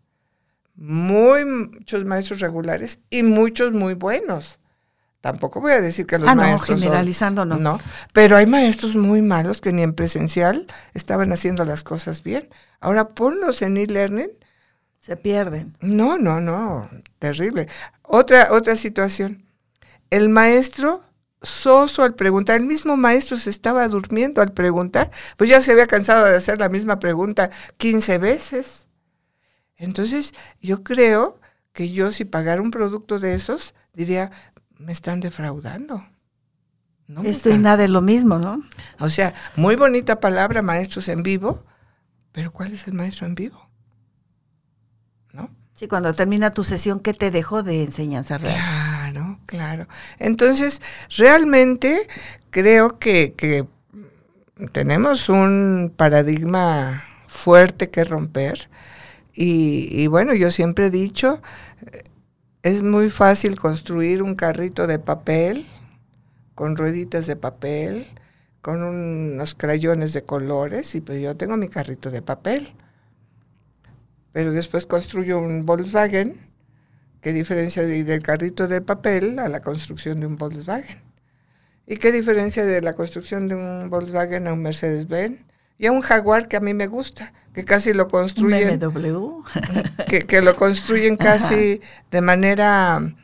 muy, 0.75 1.45
muchos 1.45 2.05
maestros 2.05 2.41
regulares 2.41 3.01
y 3.11 3.23
muchos 3.23 3.73
muy 3.73 3.95
buenos. 3.95 4.59
Tampoco 5.21 5.61
voy 5.61 5.73
a 5.73 5.81
decir 5.81 6.07
que 6.07 6.19
los 6.19 6.29
ah, 6.29 6.35
maestros. 6.35 6.79
No, 6.79 6.85
generalizando 6.85 7.45
no. 7.47 7.57
No, 7.57 7.81
pero 8.13 8.37
hay 8.37 8.47
maestros 8.47 8.95
muy 8.95 9.23
malos 9.23 9.63
que 9.63 9.73
ni 9.73 9.83
en 9.83 9.95
presencial 9.95 10.67
estaban 10.93 11.33
haciendo 11.33 11.65
las 11.65 11.83
cosas 11.83 12.23
bien. 12.23 12.51
Ahora 12.79 13.09
ponlos 13.09 13.63
en 13.63 13.79
e-learning. 13.79 14.31
Se 14.99 15.17
pierden. 15.17 15.77
No, 15.81 16.19
no, 16.19 16.41
no. 16.41 16.91
Terrible. 17.19 17.69
Otra, 18.03 18.53
otra 18.53 18.77
situación. 18.77 19.47
El 20.11 20.29
maestro 20.29 21.03
soso 21.41 22.03
al 22.03 22.15
preguntar, 22.15 22.61
el 22.61 22.67
mismo 22.67 22.97
maestro 22.97 23.37
se 23.37 23.51
estaba 23.51 23.87
durmiendo 23.89 24.43
al 24.43 24.53
preguntar, 24.53 25.11
pues 25.37 25.49
ya 25.51 25.61
se 25.61 25.73
había 25.73 25.87
cansado 25.87 26.27
de 26.27 26.37
hacer 26.37 26.59
la 26.59 26.69
misma 26.69 26.99
pregunta 26.99 27.51
15 27.77 28.19
veces. 28.19 28.89
Entonces, 29.85 30.35
yo 30.61 30.83
creo 30.83 31.39
que 31.73 31.91
yo 31.91 32.13
si 32.13 32.25
pagara 32.25 32.63
un 32.63 32.71
producto 32.71 33.19
de 33.19 33.35
esos, 33.35 33.75
diría, 33.93 34.31
me 34.79 34.93
están 34.93 35.21
defraudando. 35.21 36.05
Esto 37.23 37.51
y 37.51 37.59
nada 37.59 37.85
es 37.85 37.91
lo 37.91 38.01
mismo, 38.01 38.39
¿no? 38.39 38.63
O 38.99 39.11
sea, 39.11 39.35
muy 39.57 39.77
bonita 39.77 40.21
palabra, 40.21 40.63
maestros 40.63 41.09
en 41.09 41.23
vivo, 41.23 41.63
pero 42.33 42.51
¿cuál 42.51 42.73
es 42.73 42.89
el 42.89 42.95
maestro 42.95 43.27
en 43.27 43.35
vivo? 43.35 43.69
¿No? 45.33 45.51
Sí, 45.75 45.87
cuando 45.87 46.15
termina 46.15 46.51
tu 46.51 46.65
sesión, 46.65 47.01
¿qué 47.01 47.13
te 47.13 47.31
dejó 47.31 47.63
de 47.63 47.85
enseñanza 47.85 48.39
real? 48.39 48.55
Claro, 48.55 49.39
claro. 49.45 49.87
Entonces, 50.19 50.81
realmente 51.17 52.09
creo 52.51 52.99
que, 52.99 53.35
que 53.37 53.67
tenemos 54.73 55.29
un 55.29 55.93
paradigma 55.95 57.05
fuerte 57.27 57.91
que 57.91 58.05
romper. 58.05 58.71
Y, 59.37 60.07
bueno, 60.07 60.35
yo 60.35 60.51
siempre 60.51 60.87
he 60.87 60.91
dicho, 60.91 61.43
es 62.63 62.83
muy 62.83 63.11
fácil 63.11 63.59
construir 63.59 64.23
un 64.23 64.37
carrito 64.37 64.87
de 64.87 64.99
papel 64.99 65.67
con 66.55 66.77
rueditas 66.77 67.27
de 67.27 67.35
papel, 67.35 68.07
con 68.61 68.83
unos 68.83 69.57
crayones 69.57 70.13
de 70.13 70.23
colores 70.23 70.95
y 70.95 71.01
pues 71.01 71.21
yo 71.21 71.37
tengo 71.37 71.57
mi 71.57 71.69
carrito 71.69 72.11
de 72.11 72.23
papel. 72.23 72.75
Pero 74.33 74.53
después 74.53 74.87
construyo 74.87 75.39
un 75.39 75.67
Volkswagen, 75.67 76.37
¿qué 77.21 77.33
diferencia 77.33 77.83
del 77.83 78.23
carrito 78.23 78.69
de 78.69 78.81
papel 78.81 79.39
a 79.41 79.49
la 79.49 79.61
construcción 79.61 80.21
de 80.21 80.27
un 80.27 80.37
Volkswagen? 80.37 81.03
¿Y 81.87 81.97
qué 81.97 82.13
diferencia 82.13 82.65
de 82.65 82.81
la 82.81 82.95
construcción 82.95 83.49
de 83.49 83.57
un 83.57 83.91
Volkswagen 83.91 84.47
a 84.47 84.53
un 84.53 84.63
Mercedes-Benz? 84.63 85.41
Y 85.79 85.87
a 85.87 85.93
un 85.93 86.01
Jaguar 86.01 86.49
que 86.49 86.57
a 86.57 86.61
mí 86.61 86.75
me 86.75 86.87
gusta 86.87 87.33
que 87.55 87.65
casi 87.65 87.95
lo 87.95 88.09
construyen. 88.09 88.81
que, 90.09 90.19
que, 90.21 90.43
lo 90.43 90.57
construyen 90.57 91.17
casi 91.17 91.81
de 92.11 92.21
manera 92.21 93.15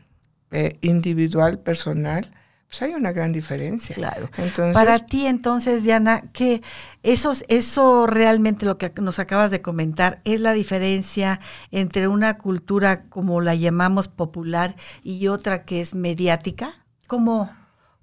eh, 0.53 0.79
individual, 0.81 1.59
personal, 1.59 2.31
pues 2.69 2.83
hay 2.83 2.95
una 2.95 3.11
gran 3.11 3.33
diferencia. 3.33 3.97
Claro. 3.97 4.31
Entonces, 4.39 4.75
Para 4.75 5.01
ti 5.01 5.27
entonces, 5.27 5.83
Diana, 5.83 6.23
que 6.33 6.63
eso, 7.03 7.33
eso 7.49 8.07
realmente 8.07 8.65
lo 8.65 8.79
que 8.79 8.93
nos 9.01 9.19
acabas 9.19 9.51
de 9.51 9.61
comentar 9.61 10.21
es 10.25 10.41
la 10.41 10.53
diferencia 10.53 11.41
entre 11.73 12.07
una 12.07 12.39
cultura 12.39 13.03
como 13.09 13.41
la 13.41 13.57
llamamos 13.57 14.07
popular 14.07 14.77
y 15.03 15.27
otra 15.27 15.65
que 15.65 15.81
es 15.81 15.95
mediática. 15.95 16.71
¿Cómo, 17.09 17.51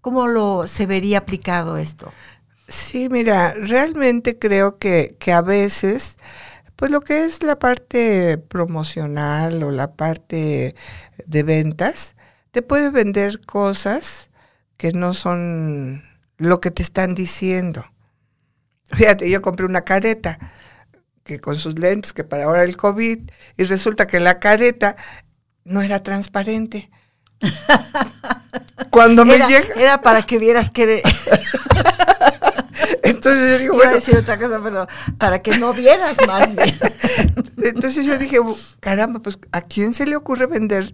cómo 0.02 0.28
lo 0.28 0.68
se 0.68 0.86
vería 0.86 1.20
aplicado 1.20 1.78
esto? 1.78 2.12
Sí, 2.68 3.08
mira, 3.10 3.54
realmente 3.54 4.38
creo 4.38 4.78
que, 4.78 5.16
que 5.20 5.32
a 5.32 5.42
veces, 5.42 6.18
pues 6.76 6.92
lo 6.92 7.02
que 7.02 7.24
es 7.24 7.44
la 7.44 7.58
parte 7.60 8.38
promocional 8.38 9.64
o 9.64 9.72
la 9.72 9.94
parte 9.94 10.76
de 11.26 11.44
ventas, 11.44 12.16
te 12.52 12.62
puede 12.62 12.90
vender 12.90 13.40
cosas 13.46 14.32
que 14.78 14.92
no 14.92 15.14
son 15.14 16.04
lo 16.38 16.60
que 16.60 16.72
te 16.72 16.84
están 16.84 17.16
diciendo. 17.16 17.86
Fíjate, 18.94 19.30
yo 19.30 19.42
compré 19.42 19.66
una 19.66 19.84
careta 19.84 20.40
que 21.24 21.40
con 21.40 21.56
sus 21.56 21.78
lentes, 21.78 22.14
que 22.14 22.24
para 22.24 22.46
ahora 22.46 22.64
el 22.64 22.78
COVID, 22.78 23.20
y 23.58 23.64
resulta 23.64 24.08
que 24.08 24.20
la 24.20 24.40
careta 24.40 24.96
no 25.66 25.82
era 25.82 26.02
transparente. 26.02 26.90
Cuando 28.90 29.26
me 29.26 29.36
era, 29.36 29.48
llega... 29.48 29.74
Era 29.76 30.02
para 30.02 30.24
que 30.24 30.40
vieras 30.40 30.70
que... 30.70 31.04
Entonces 33.08 33.52
yo 33.52 33.58
digo, 33.60 33.76
Iba 33.76 33.76
bueno, 33.76 33.92
a 33.92 33.96
decir 33.96 34.16
otra 34.18 34.38
cosa, 34.38 34.60
pero 34.64 34.88
para 35.18 35.42
que 35.42 35.58
no 35.58 35.74
vieras 35.74 36.16
más 36.28 36.56
bien. 36.56 36.78
Entonces 37.64 38.06
yo 38.06 38.18
dije, 38.18 38.40
caramba, 38.80 39.20
pues 39.20 39.40
¿a 39.52 39.62
quién 39.62 39.94
se 39.94 40.06
le 40.06 40.16
ocurre 40.16 40.46
vender 40.46 40.94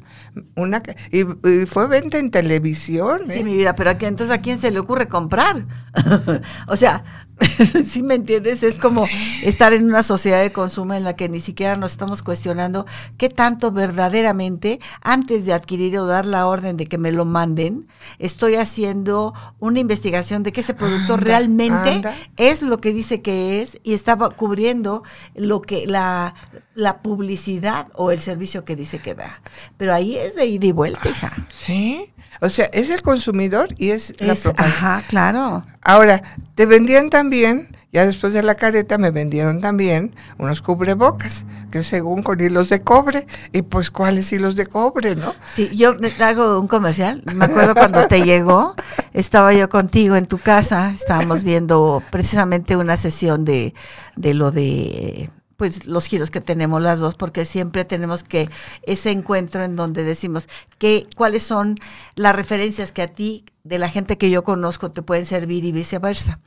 una? 0.56 0.82
ca-?" 0.82 0.96
Y, 1.12 1.22
y 1.22 1.66
fue 1.66 1.88
venta 1.88 2.18
en 2.18 2.32
televisión. 2.32 3.30
¿eh? 3.30 3.38
Sí, 3.38 3.44
mi 3.44 3.58
vida, 3.58 3.76
pero 3.76 3.90
aquí, 3.90 4.06
entonces 4.06 4.36
a 4.36 4.42
quién 4.42 4.60
se 4.60 4.72
le 4.72 4.80
ocurre 4.80 5.08
comprar. 5.08 5.66
o 6.68 6.78
sea, 6.78 7.04
si 7.88 8.04
me 8.04 8.16
entiendes, 8.16 8.64
es 8.64 8.76
como 8.76 9.06
estar 9.44 9.74
en 9.74 9.86
una 9.86 10.04
sociedad 10.04 10.42
de 10.42 10.52
consumo 10.52 10.94
en 10.94 11.04
la 11.04 11.16
que 11.16 11.30
ni 11.30 11.40
siquiera 11.40 11.76
nos 11.76 11.94
estamos 11.94 12.22
cuestionando 12.22 12.86
qué 13.18 13.30
tanto 13.30 13.72
verdaderamente, 13.72 14.80
antes 15.02 15.46
de 15.46 15.54
adquirir 15.54 15.98
o 15.98 16.06
dar 16.06 16.26
la 16.26 16.48
orden 16.48 16.78
de 16.78 16.86
que 16.86 16.98
me 16.98 17.12
lo 17.12 17.26
manden, 17.26 17.86
estoy 18.20 18.56
haciendo 18.56 19.34
una 19.60 19.80
investigación 19.80 20.44
de 20.44 20.52
que 20.52 20.62
ese 20.62 20.74
producto 20.74 21.14
Anda, 21.14 21.26
realmente 21.26 21.90
anda. 21.90 22.16
es 22.38 22.62
lo 22.62 22.80
que 22.80 22.94
dice 22.94 23.22
que 23.22 23.62
es 23.62 23.80
y 23.84 23.94
estaba 23.94 24.30
cubriendo 24.30 25.04
lo 25.36 25.62
que 25.62 25.88
la, 25.88 26.36
la 26.76 27.02
publicidad 27.02 27.88
o 27.96 28.12
el 28.12 28.20
servicio 28.20 28.64
que 28.66 28.76
dice 28.76 29.00
que 29.00 29.16
da. 29.16 29.42
Pero 29.78 29.94
ahí 29.94 30.18
es 30.18 30.36
de 30.36 30.46
ida 30.46 30.68
y 30.68 30.72
vuelta, 30.72 31.10
hija. 31.10 31.48
Sí. 31.50 32.13
O 32.42 32.50
sea, 32.50 32.66
es 32.74 32.90
el 32.90 33.02
consumidor 33.02 33.70
y 33.78 33.92
es, 33.92 34.14
la 34.20 34.36
propaganda. 34.36 34.76
ajá, 34.78 35.04
claro. 35.08 35.66
Ahora, 35.82 36.22
te 36.56 36.66
vendían 36.66 37.10
también, 37.10 37.76
ya 37.92 38.06
después 38.06 38.34
de 38.34 38.42
la 38.44 38.56
careta 38.56 38.98
me 38.98 39.12
vendieron 39.12 39.62
también 39.62 40.16
unos 40.40 40.62
cubrebocas, 40.62 41.46
que 41.72 41.84
según 41.84 42.24
con 42.24 42.40
hilos 42.42 42.70
de 42.70 42.82
cobre, 42.82 43.28
y 43.52 43.62
pues 43.62 43.92
cuáles 43.92 44.32
hilos 44.34 44.56
de 44.56 44.66
cobre, 44.66 45.16
¿no? 45.16 45.36
Sí, 45.54 45.70
yo 45.76 45.96
me- 46.00 46.12
hago 46.24 46.60
un 46.60 46.68
comercial. 46.68 47.22
Me 47.36 47.46
acuerdo 47.46 47.76
cuando 47.76 48.08
te 48.08 48.24
llegó, 48.24 48.76
estaba 49.14 49.54
yo 49.54 49.70
contigo 49.70 50.16
en 50.16 50.26
tu 50.26 50.38
casa, 50.38 50.92
estábamos 50.92 51.44
viendo 51.44 52.02
precisamente 52.12 52.76
una 52.76 52.98
sesión 52.98 53.46
de, 53.46 53.74
de 54.16 54.34
lo 54.34 54.52
de 54.52 55.30
pues 55.58 55.86
los 55.86 56.06
giros 56.06 56.32
que 56.32 56.42
tenemos 56.42 56.82
las 56.82 57.00
dos, 57.00 57.16
porque 57.16 57.46
siempre 57.46 57.86
tenemos 57.86 58.24
que 58.24 58.50
ese 58.84 59.12
encuentro 59.12 59.64
en 59.64 59.76
donde 59.76 60.04
decimos 60.04 60.48
que 60.78 61.08
cuáles 61.16 61.44
son 61.44 61.78
las 62.16 62.36
referencias 62.36 62.92
que 62.92 63.02
a 63.04 63.08
ti, 63.08 63.46
de 63.64 63.78
la 63.80 63.88
gente 63.90 64.18
que 64.18 64.30
yo 64.30 64.44
conozco, 64.44 64.92
te 64.92 65.02
pueden 65.02 65.26
servir 65.26 65.64
y 65.64 65.72
viceversa. 65.72 66.40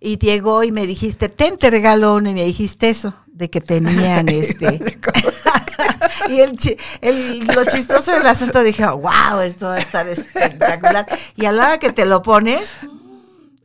Y 0.00 0.18
llegó 0.18 0.62
y 0.64 0.72
me 0.72 0.86
dijiste, 0.86 1.28
ten, 1.28 1.56
te 1.58 1.70
regalo 1.70 2.14
uno, 2.16 2.30
y 2.30 2.34
me 2.34 2.44
dijiste 2.44 2.88
eso, 2.90 3.14
de 3.26 3.50
que 3.50 3.60
tenían 3.60 4.28
este. 4.30 4.80
y 6.28 6.40
el, 6.40 6.58
el- 7.02 7.46
lo 7.46 7.64
chistoso 7.66 8.12
del 8.12 8.26
asunto 8.26 8.62
dije, 8.62 8.84
wow, 8.86 9.40
esto 9.44 9.66
va 9.66 9.74
a 9.74 9.78
estar 9.78 10.08
espectacular. 10.08 11.06
Y 11.36 11.44
a 11.46 11.52
la 11.52 11.62
hora 11.66 11.78
que 11.78 11.92
te 11.92 12.04
lo 12.04 12.22
pones, 12.22 12.72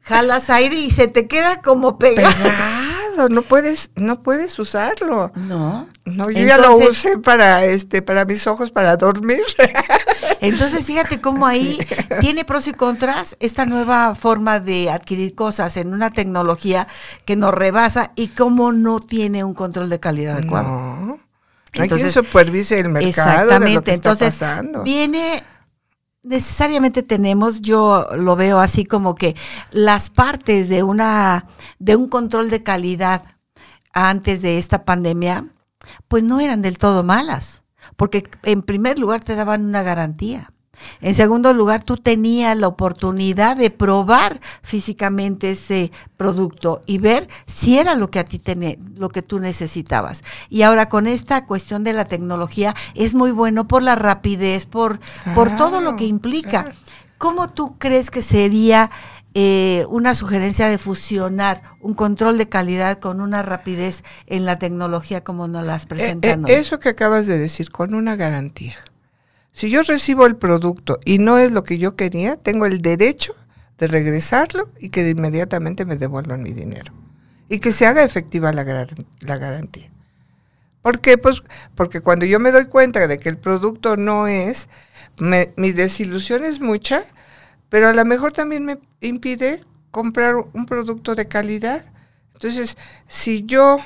jalas 0.02 0.50
aire 0.50 0.76
y 0.76 0.92
se 0.92 1.08
te 1.08 1.28
queda 1.28 1.62
como 1.62 1.98
pegado. 1.98 2.34
No 3.30 3.42
puedes, 3.42 3.92
no 3.96 4.24
puedes 4.24 4.58
usarlo. 4.60 5.32
No. 5.36 5.88
No, 6.06 6.30
yo 6.32 6.46
ya 6.46 6.58
lo 6.58 6.78
usé 6.78 7.18
para 7.18 7.64
este, 7.66 8.02
para 8.02 8.26
mis 8.26 8.48
ojos 8.48 8.72
para 8.72 8.98
dormir. 8.98 9.44
Entonces, 10.42 10.86
fíjate 10.86 11.22
cómo 11.22 11.46
ahí 11.46 11.78
tiene 12.20 12.44
pros 12.46 12.68
y 12.68 12.74
contras 12.74 13.38
esta 13.40 13.66
nueva 13.66 14.16
forma 14.16 14.60
de 14.60 14.90
adquirir 14.90 15.36
cosas 15.36 15.78
en 15.78 15.94
una 15.94 16.10
tecnología 16.10 16.88
que 17.26 17.36
nos 17.36 17.54
rebasa 17.54 18.12
y 18.16 18.30
cómo 18.30 18.72
no 18.72 19.00
tiene 19.00 19.44
un 19.44 19.54
control 19.54 19.90
de 19.90 20.00
calidad 20.00 20.38
adecuado. 20.38 20.70
No. 20.70 21.20
Entonces, 21.74 22.12
supervise 22.12 22.80
el 22.80 22.90
mercado 22.90 23.30
de 23.30 23.36
lo 23.36 23.44
Exactamente. 23.44 23.94
está 23.94 24.10
Entonces, 24.10 24.34
pasando. 24.34 24.84
viene 24.84 25.44
necesariamente 26.24 27.04
tenemos, 27.04 27.62
yo 27.62 28.08
lo 28.16 28.36
veo 28.36 28.60
así 28.60 28.86
como 28.86 29.16
que 29.16 29.36
las 29.72 30.10
partes 30.10 30.70
de 30.70 30.84
una 30.84 31.48
de 31.80 31.96
un 31.96 32.08
control 32.10 32.50
de 32.50 32.64
calidad 32.64 33.24
antes 33.94 34.42
de 34.42 34.58
esta 34.58 34.86
pandemia, 34.86 35.48
pues 36.08 36.24
no 36.24 36.40
eran 36.40 36.62
del 36.62 36.78
todo 36.78 37.04
malas, 37.04 37.64
porque 37.96 38.30
en 38.44 38.62
primer 38.62 39.00
lugar 39.00 39.24
te 39.24 39.36
daban 39.36 39.66
una 39.66 39.84
garantía. 39.84 40.52
En 41.02 41.14
segundo 41.16 41.54
lugar, 41.54 41.84
tú 41.84 41.98
tenías 41.98 42.58
la 42.58 42.68
oportunidad 42.68 43.58
de 43.58 43.70
probar 43.70 44.40
físicamente 44.62 45.52
ese 45.52 45.92
producto 46.18 46.82
y 46.86 46.98
ver 46.98 47.28
si 47.46 47.78
era 47.78 47.96
lo 47.96 48.10
que 48.10 48.20
a 48.20 48.26
ti 48.26 48.42
lo 48.96 49.10
que 49.10 49.22
tú 49.22 49.40
necesitabas. 49.40 50.22
Y 50.50 50.64
ahora 50.64 50.90
con 50.90 51.08
esta 51.08 51.46
cuestión 51.46 51.84
de 51.84 51.94
la 51.94 52.06
tecnología 52.06 52.74
es 52.96 53.14
muy 53.14 53.32
bueno 53.32 53.68
por 53.68 53.84
la 53.84 53.96
rapidez, 53.96 54.66
por, 54.66 55.00
por 55.36 55.56
todo 55.56 55.82
lo 55.82 55.96
que 55.96 56.06
implica. 56.06 56.64
claro. 56.64 56.72
¿Cómo 57.18 57.50
tú 57.50 57.78
crees 57.78 58.10
que 58.10 58.24
sería 58.24 58.90
eh, 59.34 59.86
una 59.90 60.16
sugerencia 60.16 60.68
de 60.68 60.78
fusionar 60.78 61.62
un 61.80 61.94
control 61.94 62.38
de 62.38 62.50
calidad 62.50 63.00
con 63.00 63.22
una 63.22 63.44
rapidez 63.44 64.04
en 64.26 64.46
la 64.46 64.58
tecnología 64.58 65.24
como 65.24 65.48
nos 65.48 65.66
las 65.66 65.84
Eh, 65.84 65.88
presentan 65.88 66.42
eh, 66.48 66.56
hoy? 66.56 66.62
eso 66.62 66.80
que 66.80 66.90
acabas 66.90 67.28
de 67.28 67.38
decir, 67.38 67.70
con 67.72 67.94
una 67.94 68.16
garantía. 68.16 68.76
Si 69.54 69.70
yo 69.70 69.82
recibo 69.82 70.26
el 70.26 70.36
producto 70.38 71.00
y 71.06 71.20
no 71.20 71.38
es 71.38 71.52
lo 71.52 71.64
que 71.64 71.78
yo 71.78 71.96
quería, 71.96 72.38
tengo 72.38 72.66
el 72.66 72.82
derecho 72.82 73.36
de 73.78 73.88
regresarlo 73.88 74.70
y 74.80 74.90
que 74.90 75.04
de 75.04 75.12
inmediatamente 75.12 75.86
me 75.86 75.98
devuelvan 75.98 76.44
mi 76.44 76.54
dinero. 76.54 76.94
Y 77.50 77.60
que 77.60 77.72
se 77.74 77.86
haga 77.86 78.04
efectiva 78.04 78.54
la, 78.54 78.64
la 79.22 79.38
garantía. 79.38 79.90
¿Por 80.82 81.00
qué? 81.00 81.18
Pues 81.18 81.44
porque 81.76 82.02
cuando 82.02 82.26
yo 82.26 82.40
me 82.40 82.52
doy 82.52 82.66
cuenta 82.66 83.08
de 83.08 83.20
que 83.20 83.30
el 83.30 83.38
producto 83.38 83.98
no 83.98 84.28
es, 84.28 84.68
me- 85.20 85.54
mi 85.58 85.72
desilusión 85.72 86.44
es 86.44 86.60
mucha, 86.60 87.06
pero 87.70 87.90
a 87.90 87.94
lo 87.94 88.06
mejor 88.06 88.34
también 88.34 88.66
me 88.66 88.80
impide 89.02 89.64
comprar 89.92 90.36
un 90.38 90.66
producto 90.66 91.16
de 91.16 91.28
calidad. 91.28 91.86
Entonces, 92.34 92.78
si 93.08 93.46
yo 93.46 93.80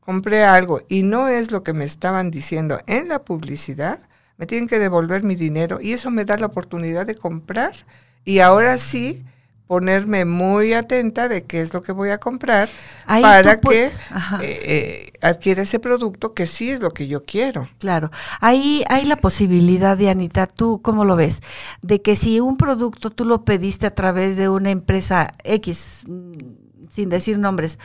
compré 0.00 0.44
algo 0.44 0.82
y 0.88 1.04
no 1.04 1.28
es 1.28 1.52
lo 1.52 1.62
que 1.62 1.72
me 1.72 1.84
estaban 1.84 2.30
diciendo 2.32 2.80
en 2.86 3.08
la 3.08 3.24
publicidad, 3.24 4.00
me 4.40 4.46
tienen 4.46 4.68
que 4.68 4.78
devolver 4.78 5.22
mi 5.22 5.34
dinero 5.34 5.80
y 5.82 5.92
eso 5.92 6.10
me 6.10 6.24
da 6.24 6.38
la 6.38 6.46
oportunidad 6.46 7.06
de 7.06 7.14
comprar 7.14 7.74
y 8.24 8.38
ahora 8.38 8.78
sí 8.78 9.22
ponerme 9.66 10.24
muy 10.24 10.72
atenta 10.72 11.28
de 11.28 11.44
qué 11.44 11.60
es 11.60 11.74
lo 11.74 11.82
que 11.82 11.92
voy 11.92 12.08
a 12.08 12.18
comprar 12.18 12.70
Ahí 13.04 13.20
para 13.20 13.60
que 13.60 13.84
eh, 13.84 13.92
eh, 14.40 15.12
adquiera 15.20 15.60
ese 15.60 15.78
producto 15.78 16.32
que 16.32 16.46
sí 16.46 16.70
es 16.70 16.80
lo 16.80 16.92
que 16.92 17.06
yo 17.06 17.22
quiero. 17.22 17.68
Claro, 17.78 18.10
ahí 18.40 18.82
hay 18.88 19.04
la 19.04 19.16
posibilidad, 19.16 19.98
Dianita, 19.98 20.46
¿tú 20.46 20.80
cómo 20.82 21.04
lo 21.04 21.16
ves? 21.16 21.42
De 21.82 22.00
que 22.00 22.16
si 22.16 22.40
un 22.40 22.56
producto 22.56 23.10
tú 23.10 23.26
lo 23.26 23.44
pediste 23.44 23.86
a 23.86 23.94
través 23.94 24.36
de 24.36 24.48
una 24.48 24.70
empresa 24.70 25.34
X, 25.44 26.04
mm, 26.08 26.88
sin 26.90 27.10
decir 27.10 27.38
nombres, 27.38 27.78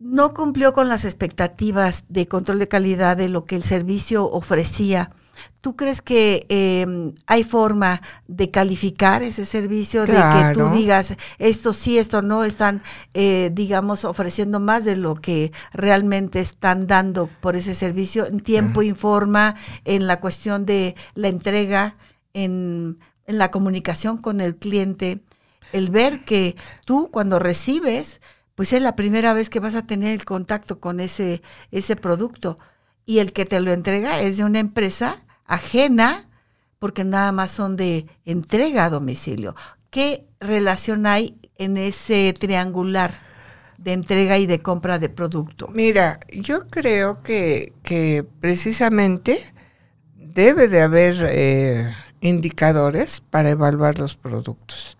no 0.00 0.32
cumplió 0.32 0.72
con 0.72 0.88
las 0.88 1.04
expectativas 1.04 2.04
de 2.08 2.26
control 2.26 2.58
de 2.58 2.68
calidad 2.68 3.18
de 3.18 3.28
lo 3.28 3.44
que 3.44 3.54
el 3.54 3.64
servicio 3.64 4.24
ofrecía. 4.30 5.10
¿Tú 5.60 5.76
crees 5.76 6.02
que 6.02 6.46
eh, 6.48 6.86
hay 7.26 7.44
forma 7.44 8.00
de 8.26 8.50
calificar 8.50 9.22
ese 9.22 9.44
servicio, 9.44 10.06
de 10.06 10.12
que 10.12 10.52
tú 10.54 10.68
digas 10.70 11.16
esto 11.38 11.72
sí, 11.72 11.98
esto 11.98 12.22
no, 12.22 12.44
están, 12.44 12.82
eh, 13.14 13.50
digamos, 13.52 14.04
ofreciendo 14.04 14.60
más 14.60 14.84
de 14.84 14.96
lo 14.96 15.16
que 15.16 15.52
realmente 15.72 16.40
están 16.40 16.86
dando 16.86 17.28
por 17.40 17.56
ese 17.56 17.74
servicio. 17.74 18.26
En 18.26 18.40
tiempo, 18.40 18.82
informa, 18.82 19.56
en 19.84 20.06
la 20.06 20.20
cuestión 20.20 20.66
de 20.66 20.94
la 21.14 21.28
entrega, 21.28 21.96
en, 22.32 22.98
en 23.26 23.38
la 23.38 23.50
comunicación 23.50 24.18
con 24.18 24.40
el 24.40 24.56
cliente, 24.56 25.20
el 25.72 25.90
ver 25.90 26.24
que 26.24 26.56
tú 26.84 27.10
cuando 27.12 27.38
recibes, 27.38 28.20
pues 28.54 28.72
es 28.72 28.82
la 28.82 28.96
primera 28.96 29.34
vez 29.34 29.50
que 29.50 29.60
vas 29.60 29.74
a 29.74 29.86
tener 29.86 30.12
el 30.12 30.24
contacto 30.24 30.80
con 30.80 30.98
ese, 30.98 31.42
ese 31.70 31.94
producto. 31.94 32.58
Y 33.06 33.20
el 33.20 33.32
que 33.32 33.44
te 33.44 33.60
lo 33.60 33.72
entrega 33.72 34.20
es 34.20 34.36
de 34.36 34.44
una 34.44 34.58
empresa 34.58 35.22
ajena 35.48 36.28
porque 36.78 37.02
nada 37.02 37.32
más 37.32 37.50
son 37.50 37.76
de 37.76 38.06
entrega 38.24 38.84
a 38.84 38.90
domicilio. 38.90 39.56
¿qué 39.90 40.26
relación 40.40 41.06
hay 41.06 41.38
en 41.56 41.76
ese 41.76 42.34
triangular 42.38 43.20
de 43.78 43.92
entrega 43.92 44.38
y 44.38 44.46
de 44.46 44.60
compra 44.60 44.98
de 44.98 45.08
producto? 45.08 45.68
Mira, 45.68 46.20
yo 46.32 46.68
creo 46.68 47.22
que, 47.22 47.72
que 47.82 48.24
precisamente 48.40 49.52
debe 50.14 50.68
de 50.68 50.82
haber 50.82 51.26
eh, 51.30 51.94
indicadores 52.20 53.20
para 53.20 53.50
evaluar 53.50 53.98
los 53.98 54.16
productos. 54.16 54.96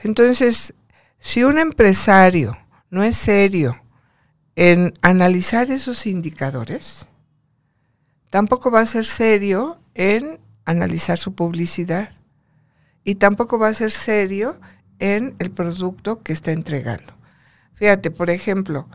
Entonces, 0.00 0.74
si 1.18 1.44
un 1.44 1.58
empresario 1.58 2.58
no 2.90 3.02
es 3.02 3.16
serio 3.16 3.80
en 4.56 4.92
analizar 5.00 5.70
esos 5.70 6.06
indicadores, 6.06 7.06
tampoco 8.30 8.70
va 8.70 8.80
a 8.80 8.86
ser 8.86 9.04
serio 9.04 9.80
en 9.94 10.40
analizar 10.64 11.18
su 11.18 11.34
publicidad 11.34 12.10
y 13.04 13.16
tampoco 13.16 13.58
va 13.58 13.68
a 13.68 13.74
ser 13.74 13.90
serio 13.90 14.58
en 14.98 15.34
el 15.38 15.50
producto 15.50 16.22
que 16.22 16.32
está 16.32 16.52
entregando. 16.52 17.12
Fíjate, 17.74 18.10
por 18.10 18.30
ejemplo, 18.30 18.88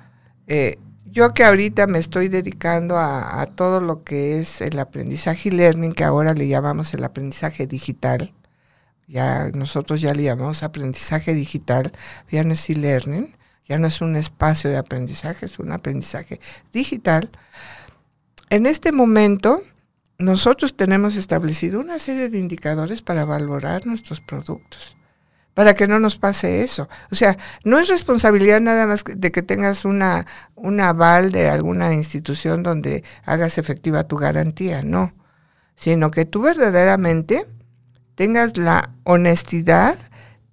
eh, 0.48 0.78
yo 1.06 1.34
que 1.34 1.44
ahorita 1.44 1.88
me 1.88 2.00
estoy 2.00 2.28
dedicando 2.28 2.98
a, 2.98 3.46
todo 3.56 3.80
lo 3.80 4.04
que 4.04 4.40
es 4.40 4.62
el 4.62 4.80
aprendizaje 4.80 5.50
y 5.50 5.52
learning, 5.52 5.94
que 5.94 6.04
ahora 6.04 6.34
le 6.34 6.48
llamamos 6.48 6.94
el 6.94 7.04
aprendizaje 7.04 7.68
digital, 7.68 8.34
ya 9.08 9.50
nosotros 9.50 10.02
ya 10.02 10.14
le 10.14 10.24
llamamos 10.24 10.62
aprendizaje 10.62 11.34
digital, 11.34 11.92
ya 12.30 12.44
no 12.44 12.54
es 12.54 12.70
e-learning, 12.70 13.36
ya 13.68 13.80
no 13.80 13.88
es 13.88 14.02
un 14.02 14.16
espacio 14.16 14.70
de 14.70 14.78
aprendizaje, 14.78 15.48
es 15.48 15.58
un 15.60 15.72
aprendizaje 15.72 16.40
digital. 16.72 17.32
En 18.50 18.66
este 18.66 18.92
momento, 18.92 19.64
nosotros 20.20 20.76
tenemos 20.76 21.16
establecido 21.16 21.80
una 21.80 21.98
serie 21.98 22.30
de 22.30 22.38
indicadores 22.38 23.02
para 23.02 23.26
valorar 23.26 23.88
nuestros 23.88 24.22
productos 24.22 24.96
para 25.60 25.76
que 25.76 25.90
no 25.90 26.00
nos 26.00 26.16
pase 26.16 26.64
eso. 26.64 26.88
O 27.12 27.16
sea, 27.16 27.38
no 27.66 27.80
es 27.80 27.90
responsabilidad 27.90 28.62
nada 28.62 28.88
más 28.88 29.04
de 29.04 29.30
que 29.30 29.42
tengas 29.42 29.84
una, 29.84 30.26
un 30.56 30.80
aval 30.80 31.34
de 31.34 31.50
alguna 31.50 31.94
institución 31.94 32.64
donde 32.64 33.04
hagas 33.26 33.58
efectiva 33.58 34.06
tu 34.06 34.16
garantía, 34.16 34.84
no, 34.84 35.12
sino 35.76 36.12
que 36.12 36.24
tú 36.24 36.44
verdaderamente 36.44 37.46
tengas 38.16 38.56
la 38.56 38.92
honestidad 39.04 39.98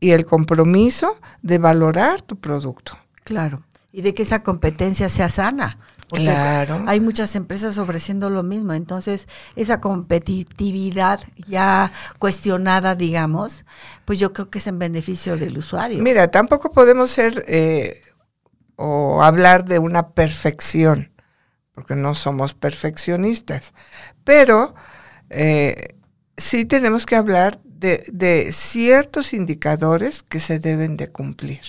y 0.00 0.11
el 0.11 0.24
compromiso 0.24 1.20
de 1.40 1.59
valorar 1.59 2.22
tu 2.22 2.40
producto. 2.40 2.98
Claro, 3.22 3.62
y 3.92 4.02
de 4.02 4.12
que 4.12 4.24
esa 4.24 4.42
competencia 4.42 5.09
sea 5.09 5.29
sana 5.29 5.79
claro. 6.09 6.85
Hay 6.87 7.01
muchas 7.01 7.35
empresas 7.37 7.79
ofreciendo 7.79 8.31
lo 8.31 8.42
mismo, 8.42 8.73
entonces 8.73 9.29
esa 9.57 9.81
competitividad 9.81 11.21
ya 11.49 11.92
cuestionada, 12.19 12.95
digamos, 12.95 13.64
pues 14.05 14.19
yo 14.19 14.33
creo 14.33 14.51
que 14.51 14.59
es 14.59 14.66
en 14.66 14.79
beneficio 14.79 15.37
del 15.37 15.59
usuario. 15.59 16.03
Mira, 16.03 16.31
tampoco 16.31 16.71
podemos 16.71 17.11
ser 17.11 17.45
eh, 17.49 18.03
o 18.77 19.23
hablar 19.23 19.64
de 19.64 19.79
una 19.79 20.11
perfección, 20.11 21.11
porque 21.75 21.97
no 21.97 22.14
somos 22.14 22.55
perfeccionistas, 22.55 23.75
pero 24.25 24.75
eh, 25.31 25.97
sí 26.37 26.64
tenemos 26.64 27.07
que 27.07 27.16
hablar 27.16 27.61
de, 27.64 28.05
de 28.12 28.53
ciertos 28.53 29.33
indicadores 29.33 30.23
que 30.23 30.40
se 30.40 30.59
deben 30.59 30.97
de 30.97 31.09
cumplir. 31.09 31.61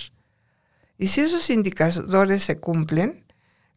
Y 0.98 1.08
si 1.08 1.20
esos 1.20 1.48
indicadores 1.50 2.42
se 2.42 2.58
cumplen, 2.58 3.24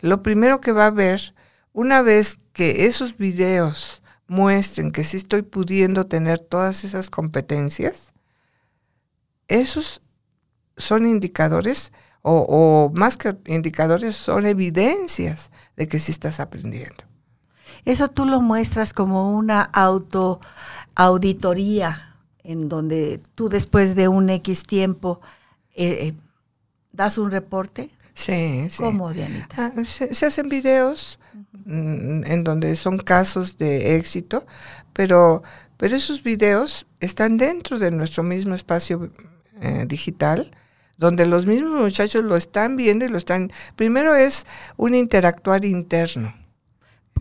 lo 0.01 0.23
primero 0.23 0.61
que 0.61 0.71
va 0.71 0.87
a 0.87 0.91
ver, 0.91 1.33
una 1.73 2.01
vez 2.01 2.39
que 2.53 2.85
esos 2.85 3.17
videos 3.17 4.01
muestren 4.27 4.91
que 4.91 5.03
sí 5.03 5.17
estoy 5.17 5.41
pudiendo 5.41 6.05
tener 6.05 6.39
todas 6.39 6.83
esas 6.83 7.09
competencias, 7.09 8.13
esos 9.47 10.01
son 10.77 11.05
indicadores, 11.05 11.91
o, 12.23 12.91
más 12.93 13.17
que 13.17 13.35
indicadores, 13.47 14.15
son 14.15 14.45
evidencias 14.45 15.49
de 15.75 15.87
que 15.87 15.99
sí 15.99 16.11
estás 16.11 16.39
aprendiendo. 16.39 17.03
Eso 17.83 18.09
tú 18.09 18.25
lo 18.25 18.41
muestras 18.41 18.93
como 18.93 19.35
una 19.35 19.63
auto 19.63 20.39
auditoría 20.95 22.15
en 22.43 22.69
donde 22.69 23.21
tú 23.35 23.49
después 23.49 23.95
de 23.95 24.07
un 24.07 24.29
X 24.29 24.63
tiempo 24.63 25.19
eh, 25.73 26.07
eh, 26.07 26.13
das 26.91 27.17
un 27.17 27.31
reporte. 27.31 27.89
Sí, 28.21 28.67
sí. 28.69 28.77
¿Cómo, 28.77 29.12
Dianita? 29.12 29.73
Ah, 29.75 29.84
se, 29.84 30.25
hacen 30.25 30.47
videos 30.47 31.19
mm, 31.65 32.23
en 32.25 32.43
donde 32.43 32.75
son 32.75 32.99
casos 32.99 33.57
de 33.57 33.95
éxito, 33.95 34.45
pero, 34.93 35.41
pero 35.77 35.95
esos 35.95 36.21
videos 36.21 36.86
están 36.99 37.38
dentro 37.38 37.79
de 37.79 37.89
nuestro 37.89 38.21
mismo 38.21 38.53
espacio 38.53 39.12
eh, 39.60 39.86
digital, 39.88 40.51
donde 40.99 41.25
los 41.25 41.47
mismos 41.47 41.71
muchachos 41.81 42.23
lo 42.23 42.36
están 42.36 42.75
viendo 42.75 43.05
y 43.05 43.10
lo 43.10 43.17
están... 43.17 43.51
Primero 43.75 44.13
es 44.13 44.45
un 44.77 44.93
interactuar 44.93 45.65
interno. 45.65 46.36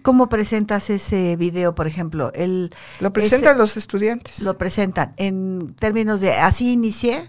¿Cómo 0.02 0.28
presentas 0.28 0.90
ese 0.90 1.36
video, 1.36 1.74
por 1.74 1.86
ejemplo? 1.86 2.30
El, 2.34 2.74
lo 3.00 3.10
presentan 3.10 3.56
los 3.56 3.78
estudiantes. 3.78 4.40
Lo 4.40 4.58
presentan 4.58 5.14
en 5.16 5.74
términos 5.76 6.20
de, 6.20 6.34
así 6.34 6.72
inicié, 6.72 7.22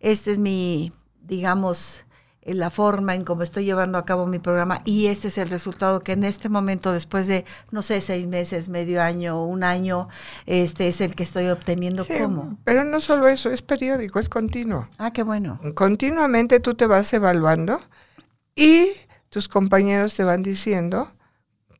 este 0.00 0.32
es 0.32 0.38
mi, 0.40 0.92
digamos, 1.20 2.04
la 2.44 2.70
forma 2.70 3.14
en 3.14 3.24
cómo 3.24 3.42
estoy 3.42 3.64
llevando 3.64 3.98
a 3.98 4.04
cabo 4.04 4.26
mi 4.26 4.38
programa 4.38 4.80
y 4.84 5.06
este 5.06 5.28
es 5.28 5.38
el 5.38 5.48
resultado 5.48 6.00
que 6.00 6.12
en 6.12 6.24
este 6.24 6.48
momento, 6.48 6.92
después 6.92 7.26
de, 7.26 7.44
no 7.70 7.82
sé, 7.82 8.00
seis 8.00 8.26
meses, 8.26 8.68
medio 8.68 9.00
año, 9.00 9.44
un 9.44 9.62
año, 9.62 10.08
este 10.46 10.88
es 10.88 11.00
el 11.00 11.14
que 11.14 11.22
estoy 11.22 11.48
obteniendo 11.48 12.04
como. 12.06 12.58
Pero 12.64 12.84
no 12.84 13.00
solo 13.00 13.28
eso, 13.28 13.50
es 13.50 13.62
periódico, 13.62 14.18
es 14.18 14.28
continuo. 14.28 14.88
Ah, 14.98 15.12
qué 15.12 15.22
bueno. 15.22 15.60
Continuamente 15.74 16.58
tú 16.60 16.74
te 16.74 16.86
vas 16.86 17.12
evaluando 17.12 17.80
y 18.56 18.90
tus 19.28 19.48
compañeros 19.48 20.14
te 20.14 20.24
van 20.24 20.42
diciendo 20.42 21.12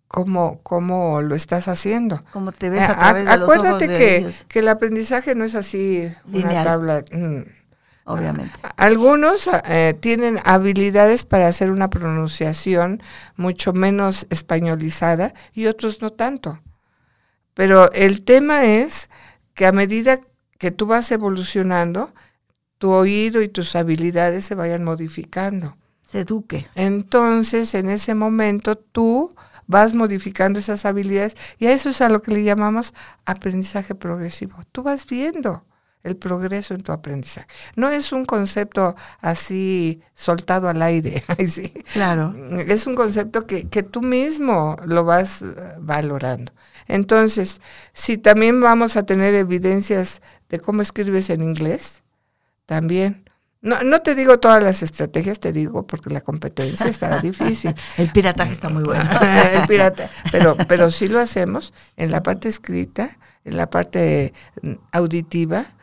cómo, 0.07 0.61
cómo 0.63 1.23
lo 1.23 1.35
estás 1.35 1.67
haciendo. 1.67 2.23
Cómo 2.33 2.53
te 2.53 2.71
ves 2.71 2.89
a, 2.89 2.95
través 2.95 3.27
de 3.27 3.37
los 3.39 3.51
Acuérdate 3.51 3.89
que, 3.89 4.33
que 4.47 4.59
el 4.61 4.69
aprendizaje 4.69 5.35
no 5.35 5.45
es 5.45 5.57
así 5.57 6.13
una 6.33 6.63
tabla. 6.63 7.03
Mm, 7.11 7.62
obviamente. 8.05 8.53
Algunos 8.77 9.49
eh, 9.69 9.95
tienen 10.01 10.41
habilidades 10.45 11.25
para 11.25 11.49
hacer 11.49 11.71
una 11.71 11.91
pronunciación 11.91 13.03
mucho 13.37 13.73
menos 13.73 14.27
españolizada 14.31 15.35
y 15.53 15.67
otros 15.67 16.03
no 16.03 16.11
tanto. 16.11 16.61
Pero 17.55 17.91
el 17.93 18.23
tema 18.23 18.65
es 18.65 19.11
que 19.55 19.67
a 19.67 19.73
medida 19.73 20.21
que 20.59 20.71
tú 20.71 20.87
vas 20.87 21.11
evolucionando, 21.11 22.13
tu 22.79 22.91
oído 22.91 23.43
y 23.43 23.49
tus 23.49 23.77
habilidades 23.77 24.45
se 24.45 24.55
vayan 24.55 24.85
modificando. 24.85 25.77
Se 26.03 26.21
eduque. 26.21 26.67
Entonces, 26.75 27.75
en 27.75 27.89
ese 27.89 28.15
momento, 28.15 28.77
tú 28.77 29.35
vas 29.67 29.95
modificando 29.95 30.59
esas 30.59 30.85
habilidades 30.85 31.37
y 31.59 31.67
a 31.67 31.73
eso 31.73 31.91
es 31.91 32.01
a 32.01 32.09
lo 32.09 32.23
que 32.23 32.33
le 32.33 32.45
llamamos 32.45 32.95
aprendizaje 33.25 33.95
progresivo. 33.95 34.57
Tú 34.73 34.83
vas 34.83 35.07
viendo 35.07 35.65
el 36.05 36.17
progreso 36.17 36.75
en 36.75 36.83
tu 36.83 36.93
aprendizaje. 36.93 37.47
No 37.77 37.91
es 37.91 38.13
un 38.13 38.25
concepto 38.25 38.97
así 39.21 40.01
soltado 40.15 40.69
al 40.69 40.83
aire. 40.83 41.23
Claro. 41.93 42.35
Es 42.59 42.87
un 42.87 42.95
concepto 42.95 43.47
que, 43.47 43.69
que 43.69 43.83
tú 43.83 44.03
mismo 44.03 44.77
lo 44.85 45.05
vas 45.05 45.43
eh, 45.43 45.47
valorando. 45.79 46.53
Entonces, 46.89 47.61
si 47.93 48.19
también 48.19 48.61
vamos 48.61 48.97
a 48.97 49.05
tener 49.05 49.35
evidencias 49.35 50.23
de 50.49 50.59
cómo 50.59 50.83
escribes 50.83 51.31
en 51.31 51.43
inglés, 51.43 52.03
también. 52.67 53.29
No, 53.61 53.83
no 53.85 54.01
te 54.03 54.15
digo 54.15 54.41
todas 54.41 54.63
las 54.63 54.83
estrategias, 54.83 55.39
te 55.39 55.53
digo 55.53 55.87
porque 55.87 56.11
la 56.11 56.21
competencia 56.21 56.87
está 56.87 57.19
difícil. 57.23 57.75
El 57.97 58.11
pirataje 58.11 58.53
está 58.53 58.69
muy 58.69 58.83
bueno. 58.83 59.09
el 59.55 59.67
pirata, 59.69 60.11
pero, 60.33 60.57
pero 60.67 60.91
sí 60.91 61.07
lo 61.07 61.21
hacemos 61.21 61.73
en 61.97 62.11
la 62.11 62.23
parte 62.23 62.49
escrita, 62.49 63.19
en 63.45 63.57
la 63.57 63.71
parte 63.71 64.33
auditiva, 64.91 65.75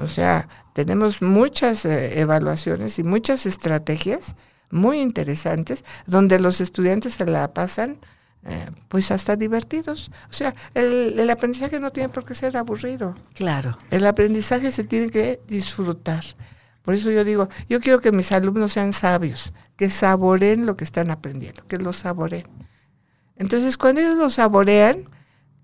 o 0.00 0.08
sea, 0.08 0.48
tenemos 0.72 1.22
muchas 1.22 1.84
eh, 1.84 2.20
evaluaciones 2.20 2.98
y 2.98 3.04
muchas 3.04 3.46
estrategias 3.46 4.34
muy 4.70 5.00
interesantes 5.00 5.84
donde 6.06 6.38
los 6.38 6.60
estudiantes 6.60 7.14
se 7.14 7.26
la 7.26 7.52
pasan 7.54 7.98
eh, 8.44 8.70
pues 8.88 9.10
hasta 9.10 9.36
divertidos. 9.36 10.10
O 10.30 10.32
sea, 10.32 10.54
el, 10.74 11.18
el, 11.18 11.30
aprendizaje 11.30 11.80
no 11.80 11.90
tiene 11.90 12.08
por 12.08 12.24
qué 12.24 12.34
ser 12.34 12.56
aburrido. 12.56 13.14
Claro. 13.34 13.76
El 13.90 14.06
aprendizaje 14.06 14.70
se 14.70 14.84
tiene 14.84 15.10
que 15.10 15.40
disfrutar. 15.46 16.24
Por 16.82 16.94
eso 16.94 17.10
yo 17.10 17.24
digo, 17.24 17.48
yo 17.68 17.80
quiero 17.80 18.00
que 18.00 18.12
mis 18.12 18.32
alumnos 18.32 18.72
sean 18.72 18.92
sabios, 18.92 19.52
que 19.76 19.90
saboren 19.90 20.66
lo 20.66 20.76
que 20.76 20.84
están 20.84 21.10
aprendiendo, 21.10 21.66
que 21.66 21.76
lo 21.76 21.92
saboren. 21.92 22.44
Entonces, 23.36 23.76
cuando 23.76 24.00
ellos 24.00 24.16
lo 24.16 24.30
saborean, 24.30 25.08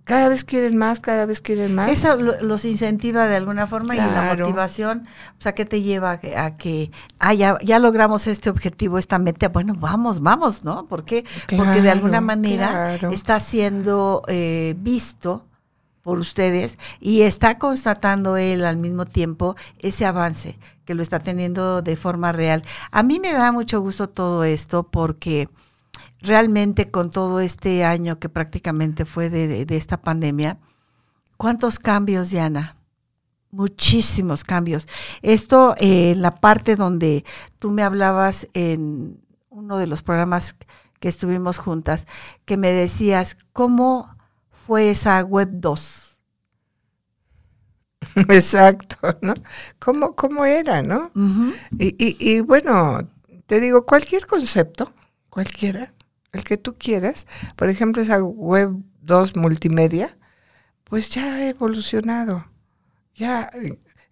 cada 0.05 0.29
vez 0.29 0.45
quieren 0.45 0.77
más, 0.77 1.01
cada 1.01 1.25
vez 1.27 1.41
quieren 1.41 1.75
más. 1.75 1.91
Eso 1.91 2.17
los 2.17 2.65
incentiva 2.65 3.27
de 3.27 3.37
alguna 3.37 3.67
forma 3.67 3.95
y 3.95 3.99
la 3.99 4.35
motivación, 4.37 5.07
o 5.39 5.41
sea, 5.41 5.55
¿qué 5.55 5.65
te 5.65 5.81
lleva 5.81 6.13
a 6.13 6.57
que, 6.57 6.91
ah, 7.19 7.35
ya, 7.35 7.59
ya 7.63 7.79
logramos 7.79 8.27
este 8.27 8.51
objetivo, 8.51 8.99
esta 8.99 9.19
meta? 9.19 9.49
Bueno, 9.49 9.75
vamos, 9.75 10.21
vamos, 10.21 10.63
¿no? 10.63 10.85
¿Por 10.85 11.05
qué? 11.05 11.25
Porque 11.57 11.81
de 11.81 11.91
alguna 11.91 12.21
manera 12.21 12.97
está 13.11 13.41
siendo 13.41 14.23
eh, 14.29 14.75
visto 14.79 15.47
por 16.03 16.19
ustedes 16.19 16.79
y 17.01 17.23
está 17.23 17.59
constatando 17.59 18.37
él 18.37 18.67
al 18.67 18.77
mismo 18.77 19.07
tiempo 19.07 19.57
ese 19.79 20.05
avance 20.05 20.59
que 20.85 20.95
lo 20.95 21.03
está 21.03 21.19
teniendo 21.19 21.81
de 21.81 21.97
forma 21.97 22.31
real. 22.31 22.63
A 22.91 23.03
mí 23.03 23.21
me 23.21 23.33
da 23.33 23.53
mucho 23.53 23.81
gusto 23.81 24.11
todo 24.11 24.45
esto 24.45 24.83
porque 24.83 25.49
realmente 26.25 26.91
con 26.91 27.11
todo 27.11 27.41
este 27.41 27.85
año 27.85 28.18
que 28.18 28.29
prácticamente 28.29 29.05
fue 29.05 29.31
de, 29.31 29.66
esta 29.70 30.01
pandemia, 30.01 30.59
¿cuántos 31.37 31.79
cambios, 31.79 32.31
Diana? 32.31 32.77
Muchísimos 33.51 34.43
cambios. 34.43 34.89
Esto, 35.22 35.75
eh, 35.79 36.14
la 36.16 36.33
parte 36.41 36.77
donde 36.77 37.25
tú 37.59 37.70
me 37.70 37.83
hablabas 37.83 38.49
en 38.53 39.20
uno 39.49 39.79
de 39.79 39.87
los 39.87 40.03
programas 40.03 40.57
que 40.99 41.09
estuvimos 41.09 41.59
juntas, 41.59 42.07
que 42.45 42.57
me 42.57 42.72
decías, 42.72 43.37
¿cómo 43.53 44.14
fue 44.66 44.91
esa 44.91 45.22
web 45.22 45.49
2. 45.53 46.20
Exacto, 48.29 49.18
¿no? 49.20 49.35
¿Cómo, 49.79 50.14
cómo 50.14 50.45
era, 50.45 50.83
no? 50.83 51.11
y, 51.79 51.95
y, 51.99 52.16
y, 52.18 52.41
bueno, 52.41 53.09
te 53.47 53.61
digo, 53.61 53.85
cualquier 53.87 54.27
concepto, 54.27 54.93
cualquiera, 55.31 55.93
el 56.35 56.45
que 56.45 56.57
tú 56.57 56.76
quieras, 56.76 57.26
por 57.57 57.68
ejemplo, 57.68 58.03
esa 58.03 58.22
web 58.22 58.70
2 59.03 59.37
multimedia, 59.37 60.16
pues 60.85 61.11
ya 61.11 61.35
ha 61.35 61.49
evolucionado. 61.49 62.47
Ya, 63.14 63.51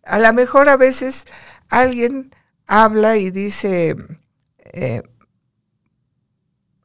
a 0.04 0.18
lo 0.18 0.32
mejor 0.32 0.68
a 0.68 0.76
veces 0.76 1.26
alguien 1.68 2.34
habla 2.66 3.16
y 3.16 3.30
dice, 3.30 3.96
eh, 4.72 5.02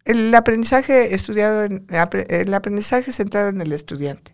el 0.05 0.33
aprendizaje 0.33 1.13
estudiado, 1.13 1.63
en, 1.63 1.85
el 1.89 2.53
aprendizaje 2.53 3.11
centrado 3.11 3.49
en 3.49 3.61
el 3.61 3.71
estudiante. 3.71 4.33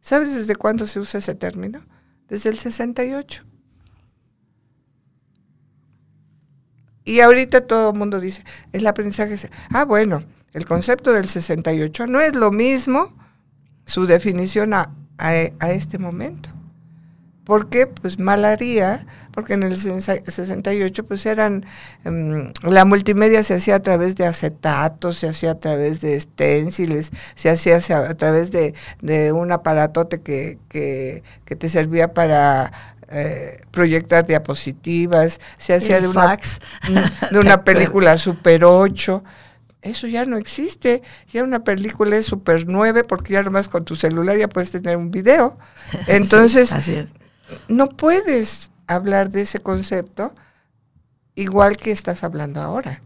¿Sabes 0.00 0.34
desde 0.34 0.56
cuándo 0.56 0.86
se 0.86 1.00
usa 1.00 1.18
ese 1.18 1.34
término? 1.34 1.84
Desde 2.28 2.50
el 2.50 2.58
68. 2.58 3.44
Y 7.04 7.20
ahorita 7.20 7.66
todo 7.66 7.90
el 7.90 7.98
mundo 7.98 8.20
dice, 8.20 8.44
el 8.72 8.86
aprendizaje, 8.86 9.50
ah, 9.70 9.84
bueno, 9.84 10.24
el 10.56 10.64
concepto 10.64 11.12
del 11.12 11.28
68 11.28 12.06
no 12.06 12.20
es 12.20 12.34
lo 12.34 12.50
mismo 12.50 13.14
su 13.84 14.06
definición 14.06 14.72
a 14.74 14.90
este 15.60 15.98
momento. 15.98 16.50
¿Por 17.46 17.68
qué? 17.68 17.86
Pues 17.86 18.18
mal 18.18 18.44
haría, 18.44 19.06
porque 19.30 19.54
en 19.54 19.62
el 19.62 19.78
68 19.78 21.04
pues 21.04 21.24
eran, 21.26 21.64
em, 22.04 22.52
la 22.64 22.84
multimedia 22.84 23.44
se 23.44 23.54
hacía 23.54 23.76
a 23.76 23.82
través 23.82 24.16
de 24.16 24.26
acetatos, 24.26 25.18
se 25.18 25.28
hacía 25.28 25.52
a 25.52 25.60
través 25.60 26.00
de 26.00 26.16
esténciles, 26.16 27.12
se 27.36 27.48
hacía 27.48 27.76
a 27.76 28.14
través 28.14 28.50
de, 28.50 28.74
un 29.32 29.52
aparatote 29.52 30.20
que, 30.22 30.58
que, 30.68 31.22
te 31.56 31.68
servía 31.68 32.12
para 32.12 32.72
eh, 33.10 33.60
proyectar 33.70 34.26
diapositivas, 34.26 35.40
se 35.56 35.74
hacía 35.74 36.00
de 36.00 36.08
una, 36.08 36.36
de 37.30 37.38
una 37.38 37.62
película 37.64 38.18
Super 38.18 38.64
8. 38.64 39.22
Eso 39.86 40.06
ya 40.06 40.24
no 40.24 40.36
existe. 40.36 41.02
Ya 41.32 41.42
una 41.42 41.64
película 41.64 42.16
es 42.16 42.26
Super 42.26 42.66
9 42.66 43.04
porque 43.04 43.32
ya 43.34 43.42
nomás 43.42 43.68
con 43.68 43.84
tu 43.84 43.96
celular 43.96 44.36
ya 44.36 44.48
puedes 44.48 44.70
tener 44.70 44.96
un 44.96 45.10
video. 45.10 45.56
Entonces, 46.06 46.72
así 46.72 46.94
es 46.94 47.12
no 47.68 47.88
puedes 47.88 48.70
hablar 48.86 49.30
de 49.30 49.42
ese 49.42 49.60
concepto 49.60 50.34
igual 51.34 51.76
que 51.76 51.90
estás 51.90 52.24
hablando 52.24 52.60
ahora. 52.60 53.02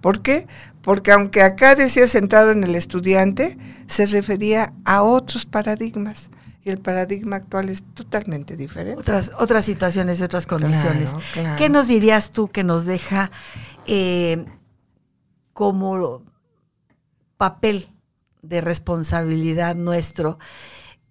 ¿Por 0.00 0.20
qué? 0.20 0.46
Porque 0.82 1.12
aunque 1.12 1.42
acá 1.42 1.74
decía 1.74 2.06
centrado 2.06 2.50
en 2.50 2.64
el 2.64 2.74
estudiante, 2.74 3.56
se 3.86 4.06
refería 4.06 4.74
a 4.84 5.02
otros 5.02 5.46
paradigmas. 5.46 6.30
Y 6.64 6.70
el 6.70 6.78
paradigma 6.78 7.36
actual 7.36 7.68
es 7.68 7.82
totalmente 7.94 8.56
diferente. 8.56 9.00
Otras, 9.00 9.32
otras 9.38 9.64
situaciones 9.64 10.20
y 10.20 10.22
otras 10.22 10.46
condiciones. 10.46 11.10
¿Qué 11.58 11.68
nos 11.68 11.88
dirías 11.88 12.30
tú 12.30 12.48
que 12.48 12.62
nos 12.62 12.84
deja 12.84 13.30
eh, 13.86 14.44
como 15.52 16.22
papel 17.36 17.88
de 18.42 18.60
responsabilidad 18.60 19.74
nuestro 19.74 20.38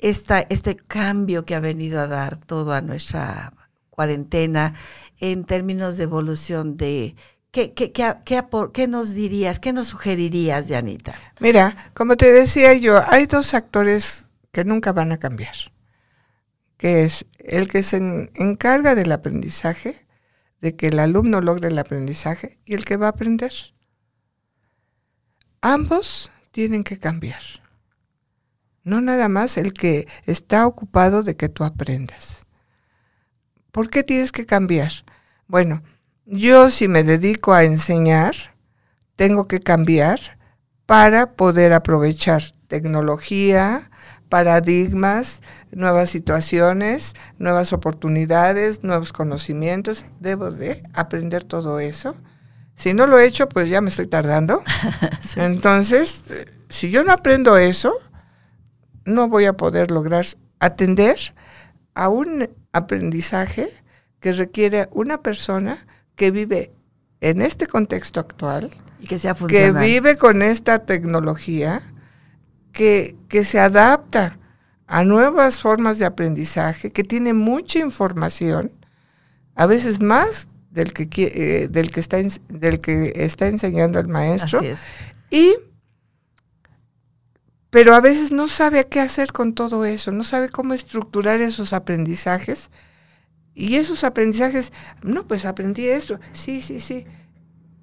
este 0.02 0.76
cambio 0.76 1.46
que 1.46 1.56
ha 1.56 1.60
venido 1.60 2.00
a 2.00 2.08
dar 2.08 2.38
toda 2.38 2.82
nuestra 2.82 3.54
cuarentena 3.90 4.74
en 5.20 5.44
términos 5.46 5.98
de 5.98 6.04
evolución 6.04 6.78
de... 6.78 7.16
¿Qué, 7.52 7.74
qué, 7.74 7.92
qué, 7.92 8.16
qué, 8.74 8.88
nos 8.88 9.14
dirías, 9.14 9.60
qué 9.60 9.74
nos 9.74 9.90
sugerirías, 9.90 10.68
Dianita? 10.68 11.20
Mira, 11.42 11.92
como 11.94 12.16
te 12.16 12.32
decía 12.32 12.74
yo, 12.74 13.04
hay 13.06 13.26
dos 13.26 13.54
actores 13.54 14.31
que 14.52 14.66
nunca 14.66 14.92
van 14.92 15.12
a 15.12 15.20
cambiar, 15.20 15.56
que 16.78 17.04
es 17.04 17.26
el 17.40 17.68
que 17.68 17.84
se 17.84 17.98
encarga 18.36 18.96
del 18.96 19.12
aprendizaje, 19.12 20.06
de 20.60 20.76
que 20.76 20.88
el 20.88 21.00
alumno 21.00 21.42
logre 21.42 21.70
el 21.70 21.80
aprendizaje, 21.80 22.60
y 22.66 22.76
el 22.76 22.86
que 22.86 22.98
va 22.98 23.08
a 23.08 23.12
aprender. 23.12 23.54
Ambos 25.62 26.32
tienen 26.52 26.84
que 26.84 27.00
cambiar 27.00 27.62
no 28.84 29.02
nada 29.02 29.30
más 29.30 29.58
el 29.58 29.74
que 29.74 30.08
está 30.26 30.66
ocupado 30.66 31.24
de 31.24 31.36
que 31.36 31.50
tú 31.50 31.64
aprendas. 31.64 32.46
¿Por 33.72 33.90
qué 33.90 34.04
tienes 34.04 34.32
que 34.32 34.46
cambiar? 34.46 34.92
Bueno, 35.48 35.84
yo 36.26 36.70
si 36.70 36.88
me 36.88 37.04
dedico 37.04 37.54
a 37.54 37.64
enseñar, 37.64 38.36
tengo 39.16 39.48
que 39.48 39.60
cambiar 39.60 40.40
para 40.86 41.34
poder 41.34 41.74
aprovechar 41.74 42.44
tecnología, 42.68 43.91
paradigmas, 44.32 45.42
nuevas 45.72 46.10
situaciones, 46.10 47.16
nuevas 47.38 47.74
oportunidades, 47.74 48.82
nuevos 48.82 49.12
conocimientos. 49.12 50.06
Debo 50.22 50.52
de 50.52 50.82
aprender 50.94 51.44
todo 51.44 51.82
eso. 51.82 52.16
Si 52.76 52.94
no 52.94 53.08
lo 53.08 53.20
he 53.20 53.26
hecho, 53.26 53.50
pues 53.50 53.70
ya 53.70 53.82
me 53.82 53.90
estoy 53.90 54.08
tardando. 54.08 54.64
Entonces, 55.36 56.24
eh, 56.30 56.46
si 56.70 56.90
yo 56.90 57.04
no 57.04 57.12
aprendo 57.12 57.58
eso, 57.58 57.94
no 59.04 59.28
voy 59.28 59.46
a 59.46 59.54
poder 59.54 59.92
lograr 59.92 60.26
atender 60.60 61.18
a 61.94 62.08
un 62.08 62.50
aprendizaje 62.72 63.70
que 64.22 64.32
requiere 64.32 64.88
una 64.94 65.22
persona 65.22 65.86
que 66.16 66.32
vive 66.32 66.72
en 67.20 67.42
este 67.42 67.68
contexto 67.68 68.22
actual, 68.22 68.72
y 69.02 69.08
que, 69.08 69.20
sea 69.20 69.34
que 69.34 69.72
vive 69.74 70.16
con 70.16 70.42
esta 70.42 70.86
tecnología, 70.86 71.82
que, 72.72 73.16
que 73.28 73.44
se 73.44 73.60
adapta 73.60 74.38
a 74.88 75.04
nuevas 75.04 75.60
formas 75.60 76.00
de 76.00 76.06
aprendizaje, 76.06 76.92
que 76.92 77.04
tiene 77.04 77.34
mucha 77.34 77.80
información, 77.80 78.72
a 79.56 79.66
veces 79.66 80.02
más 80.02 80.48
del 80.70 80.94
que, 80.94 81.08
eh, 81.14 81.68
del 81.68 81.92
que, 81.92 82.00
está, 82.00 82.18
del 82.50 82.82
que 82.82 83.14
está 83.16 83.48
enseñando 83.48 84.00
el 84.00 84.08
maestro, 84.08 84.62
y 85.30 85.56
pero 87.72 87.96
a 87.96 88.02
veces 88.02 88.34
no 88.34 88.50
sabe 88.50 88.86
qué 88.88 89.00
hacer 89.00 89.32
con 89.32 89.54
todo 89.56 89.86
eso, 89.86 90.12
no 90.12 90.24
sabe 90.24 90.50
cómo 90.50 90.74
estructurar 90.74 91.40
esos 91.40 91.72
aprendizajes. 91.72 92.70
Y 93.54 93.76
esos 93.76 94.04
aprendizajes, 94.04 94.74
no, 95.02 95.26
pues 95.26 95.46
aprendí 95.46 95.88
esto, 95.88 96.20
sí, 96.34 96.62
sí, 96.62 96.82
sí. 96.82 97.06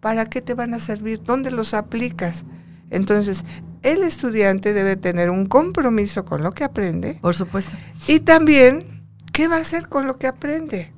¿Para 0.01 0.26
qué 0.26 0.43
te 0.43 0.55
van 0.55 0.74
a 0.74 0.80
servir? 0.80 1.22
¿Dónde 1.22 1.51
los 1.51 1.72
aplicas? 1.72 2.45
Entonces, 2.91 3.45
el 3.83 4.03
estudiante 4.03 4.72
debe 4.72 4.97
tener 4.97 5.31
un 5.31 5.47
compromiso 5.47 6.24
con 6.24 6.43
lo 6.43 6.53
que 6.53 6.64
aprende. 6.64 7.18
Por 7.20 7.35
supuesto. 7.35 7.76
Y 8.07 8.20
también, 8.20 9.05
¿qué 9.33 9.49
va 9.49 9.57
a 9.57 9.61
hacer 9.61 9.89
con 9.89 10.07
lo 10.07 10.18
que 10.18 10.26
aprende? 10.26 10.93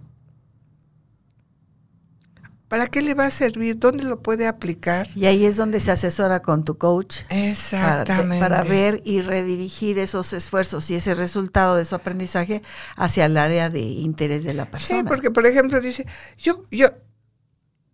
¿Para 2.71 2.87
qué 2.87 3.03
le 3.03 3.15
va 3.15 3.27
a 3.27 3.31
servir? 3.33 3.81
¿Dónde 3.81 4.05
lo 4.05 4.23
puede 4.23 4.47
aplicar? 4.47 5.09
Y 5.17 5.27
ahí 5.27 5.45
es 5.45 5.57
donde 5.57 5.81
se 5.81 5.91
asesora 5.91 6.41
con 6.41 6.65
tu 6.65 6.79
coach. 6.79 7.23
Exactamente. 7.29 8.39
Para, 8.39 8.63
ver 8.63 9.03
y 9.05 9.23
redirigir 9.23 9.99
esos 9.99 10.33
esfuerzos 10.33 10.89
y 10.89 10.95
ese 10.95 11.15
resultado 11.15 11.75
de 11.75 11.85
su 11.85 11.97
aprendizaje 11.97 12.63
hacia 12.95 13.27
el 13.27 13.37
área 13.39 13.71
de 13.71 13.81
interés 13.81 14.45
de 14.45 14.55
la 14.55 14.71
persona. 14.71 15.01
Sí, 15.01 15.09
porque 15.09 15.33
por 15.33 15.49
ejemplo 15.49 15.81
dice, 15.81 16.07
yo, 16.39 16.65
yo, 16.71 16.91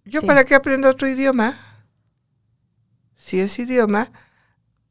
yo 0.04 0.20
para 0.20 0.44
qué 0.44 0.54
aprendo 0.54 0.90
otro 0.90 1.08
idioma? 1.08 1.56
Si 3.16 3.40
es 3.40 3.58
idioma, 3.58 4.12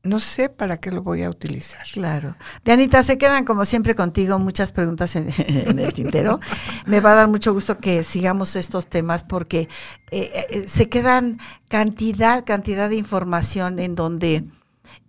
no 0.05 0.19
sé 0.19 0.49
para 0.49 0.77
qué 0.77 0.91
lo 0.91 1.01
voy 1.01 1.23
a 1.23 1.29
utilizar. 1.29 1.83
Claro. 1.91 2.35
Dianita, 2.63 3.03
se 3.03 3.17
quedan 3.17 3.43
como 3.43 3.65
siempre 3.65 3.95
contigo 3.95 4.37
muchas 4.39 4.71
preguntas 4.71 5.15
en, 5.15 5.79
el 5.79 5.93
tintero. 5.93 6.39
Me 6.85 6.99
va 6.99 7.13
a 7.13 7.15
dar 7.15 7.27
mucho 7.27 7.53
gusto 7.53 7.79
que 7.79 8.03
sigamos 8.03 8.55
estos 8.55 8.87
temas 8.87 9.23
porque 9.23 9.67
eh, 10.11 10.45
eh, 10.49 10.67
se 10.67 10.89
quedan 10.89 11.39
cantidad, 11.67 12.45
cantidad 12.45 12.89
de 12.89 12.95
información 12.95 13.79
en 13.79 13.95
donde 13.95 14.43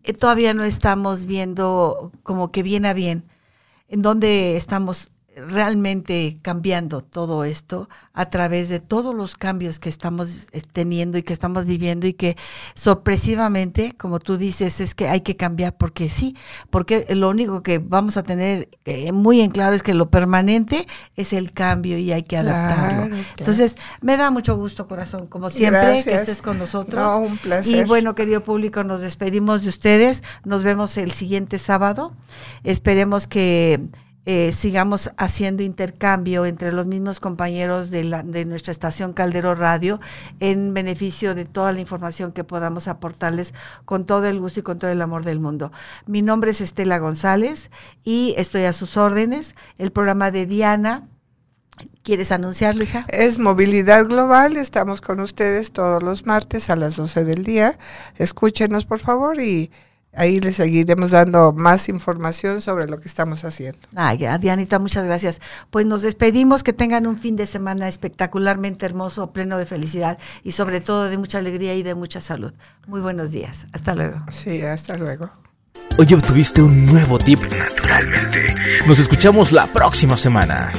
eh, 0.03 0.13
todavía 0.13 0.55
no 0.55 0.65
estamos 0.65 1.27
viendo 1.27 2.13
como 2.23 2.51
que 2.51 2.63
bien 2.63 2.87
a 2.87 2.95
bien, 2.95 3.29
en 3.89 4.03
donde 4.03 4.57
estamos 4.57 5.13
realmente 5.37 6.39
cambiando 6.41 7.03
todo 7.03 7.45
esto 7.45 7.91
a 8.15 8.31
través 8.31 8.71
de 8.71 8.81
todos 8.81 9.15
los 9.15 9.37
cambios 9.37 9.79
que 9.79 9.91
estamos 9.91 10.31
eh, 10.53 10.63
teniendo 10.73 11.19
y 11.19 11.23
que 11.23 11.35
estamos 11.35 11.67
viviendo 11.67 12.07
y 12.07 12.15
que 12.15 12.37
sorpresivamente, 12.75 13.93
como 13.99 14.19
tú 14.19 14.39
dices, 14.39 14.81
es 14.81 14.95
que 14.95 15.09
hay 15.09 15.21
que 15.21 15.37
cambiar 15.37 15.77
porque 15.77 16.09
sí, 16.09 16.35
porque 16.71 17.07
lo 17.15 17.29
único 17.29 17.63
que 17.63 17.79
vamos 17.79 18.17
a 18.17 18.23
tener 18.23 18.71
eh, 18.87 19.13
muy 19.13 19.43
en 19.43 19.51
claro 19.51 19.77
es 19.77 19.83
que 19.83 19.93
lo 19.93 20.11
permanente 20.11 20.87
es 21.17 21.35
el 21.35 21.53
cambio 21.53 21.99
y 21.99 22.13
hay 22.13 22.23
que 22.23 22.39
adaptarlo. 22.39 23.15
Entonces, 23.37 23.77
me 24.01 24.17
da 24.17 24.31
mucho 24.31 24.57
gusto, 24.57 24.89
corazón, 24.89 25.27
como 25.27 25.51
siempre, 25.51 26.03
que 26.03 26.15
estés 26.15 26.41
con 26.41 26.59
nosotros. 26.59 27.19
un 27.19 27.37
placer. 27.37 27.77
Y 27.77 27.85
bueno, 27.85 28.15
querido 28.15 28.43
público, 28.43 28.85
nos 28.85 29.03
despedimos 29.03 29.63
de 29.63 29.69
ustedes. 29.69 30.23
Nos 30.45 30.63
vemos 30.63 30.97
el 30.97 31.13
siguiente 31.13 31.59
sábado. 31.59 32.15
Esperemos 32.65 33.27
que 33.27 33.81
eh, 34.27 34.51
sigamos 34.51 35.13
haciendo 35.17 35.63
intercambio 35.63 36.47
entre 36.47 36.73
los 36.73 36.87
mismos 36.87 37.21
compañeros 37.21 37.91
de, 37.91 38.03
la, 38.03 38.25
de 38.25 38.45
nuestra 38.45 38.73
estación 38.73 39.13
Caldero 39.13 39.55
Radio 39.55 40.01
en 40.41 40.75
beneficio 40.75 41.37
de 41.37 41.45
toda 41.45 41.73
la 41.73 41.79
información 41.79 42.33
que 42.33 42.43
podamos 42.43 42.89
aportarles 42.89 43.55
con 43.85 44.05
todo 44.05 44.27
el 44.27 44.41
gusto 44.41 44.61
y 44.61 44.63
con 44.65 44.81
todo 44.81 44.91
el 44.91 45.01
amor 45.01 45.25
del 45.25 45.39
mundo. 45.39 45.71
Mi 46.07 46.23
nombre 46.23 46.51
es 46.51 46.61
Estela 46.61 46.99
González 46.99 47.71
y 48.03 48.35
estoy 48.37 48.65
a 48.65 48.73
sus 48.73 48.97
órdenes. 48.97 49.55
El 49.79 49.93
programa 49.93 50.33
de 50.33 50.47
Diana. 50.47 51.09
¿Quieres 52.03 52.33
anunciarlo, 52.33 52.83
hija? 52.83 53.05
Es 53.09 53.39
Movilidad 53.39 54.07
Global. 54.07 54.57
Estamos 54.57 55.01
con 55.01 55.21
ustedes 55.21 55.73
todos 55.73 56.03
los 56.03 56.27
martes 56.27 56.69
a 56.71 56.75
las 56.75 56.97
12 56.97 57.25
del 57.25 57.45
día. 57.45 57.79
Escúchenos, 58.17 58.87
por 58.87 58.99
favor, 58.99 59.41
y 59.41 59.71
ahí 60.17 60.41
les 60.41 60.57
seguiremos 60.57 61.13
dando 61.13 61.53
más 61.53 61.89
información 61.89 62.61
sobre 62.61 62.87
lo 62.87 62.99
que 62.99 63.09
estamos 63.09 63.45
haciendo. 63.45 63.79
Ay, 63.95 64.19
Dianita, 64.41 64.79
muchas 64.79 65.05
gracias. 65.05 65.41
Pues 65.71 65.87
nos 65.87 66.03
despedimos, 66.03 66.63
que 66.63 66.73
tengan 66.73 67.07
un 67.07 67.17
fin 67.17 67.37
de 67.37 67.47
semana 67.47 67.89
espectacularmente 67.89 68.87
hermoso, 68.87 69.33
pleno 69.33 69.59
de 69.59 69.67
felicidad 69.67 70.19
y 70.43 70.53
sobre 70.53 70.81
todo 70.81 71.09
de 71.09 71.19
mucha 71.19 71.39
alegría 71.39 71.75
y 71.75 71.83
de 71.83 71.95
mucha 71.95 72.21
salud. 72.21 72.53
Muy 72.87 73.01
buenos 73.01 73.31
días. 73.31 73.67
Hasta 73.73 73.95
luego. 73.95 74.21
Sí, 74.31 74.63
hasta 74.63 74.97
luego. 74.97 75.31
Hoy 75.99 76.13
obtuviste 76.13 76.61
un 76.61 76.85
nuevo 76.85 77.19
tip 77.19 77.41
naturalmente. 77.59 78.55
Nos 78.87 78.99
escuchamos 78.99 79.53
la 79.53 79.67
próxima 79.67 80.17
semana. 80.17 80.71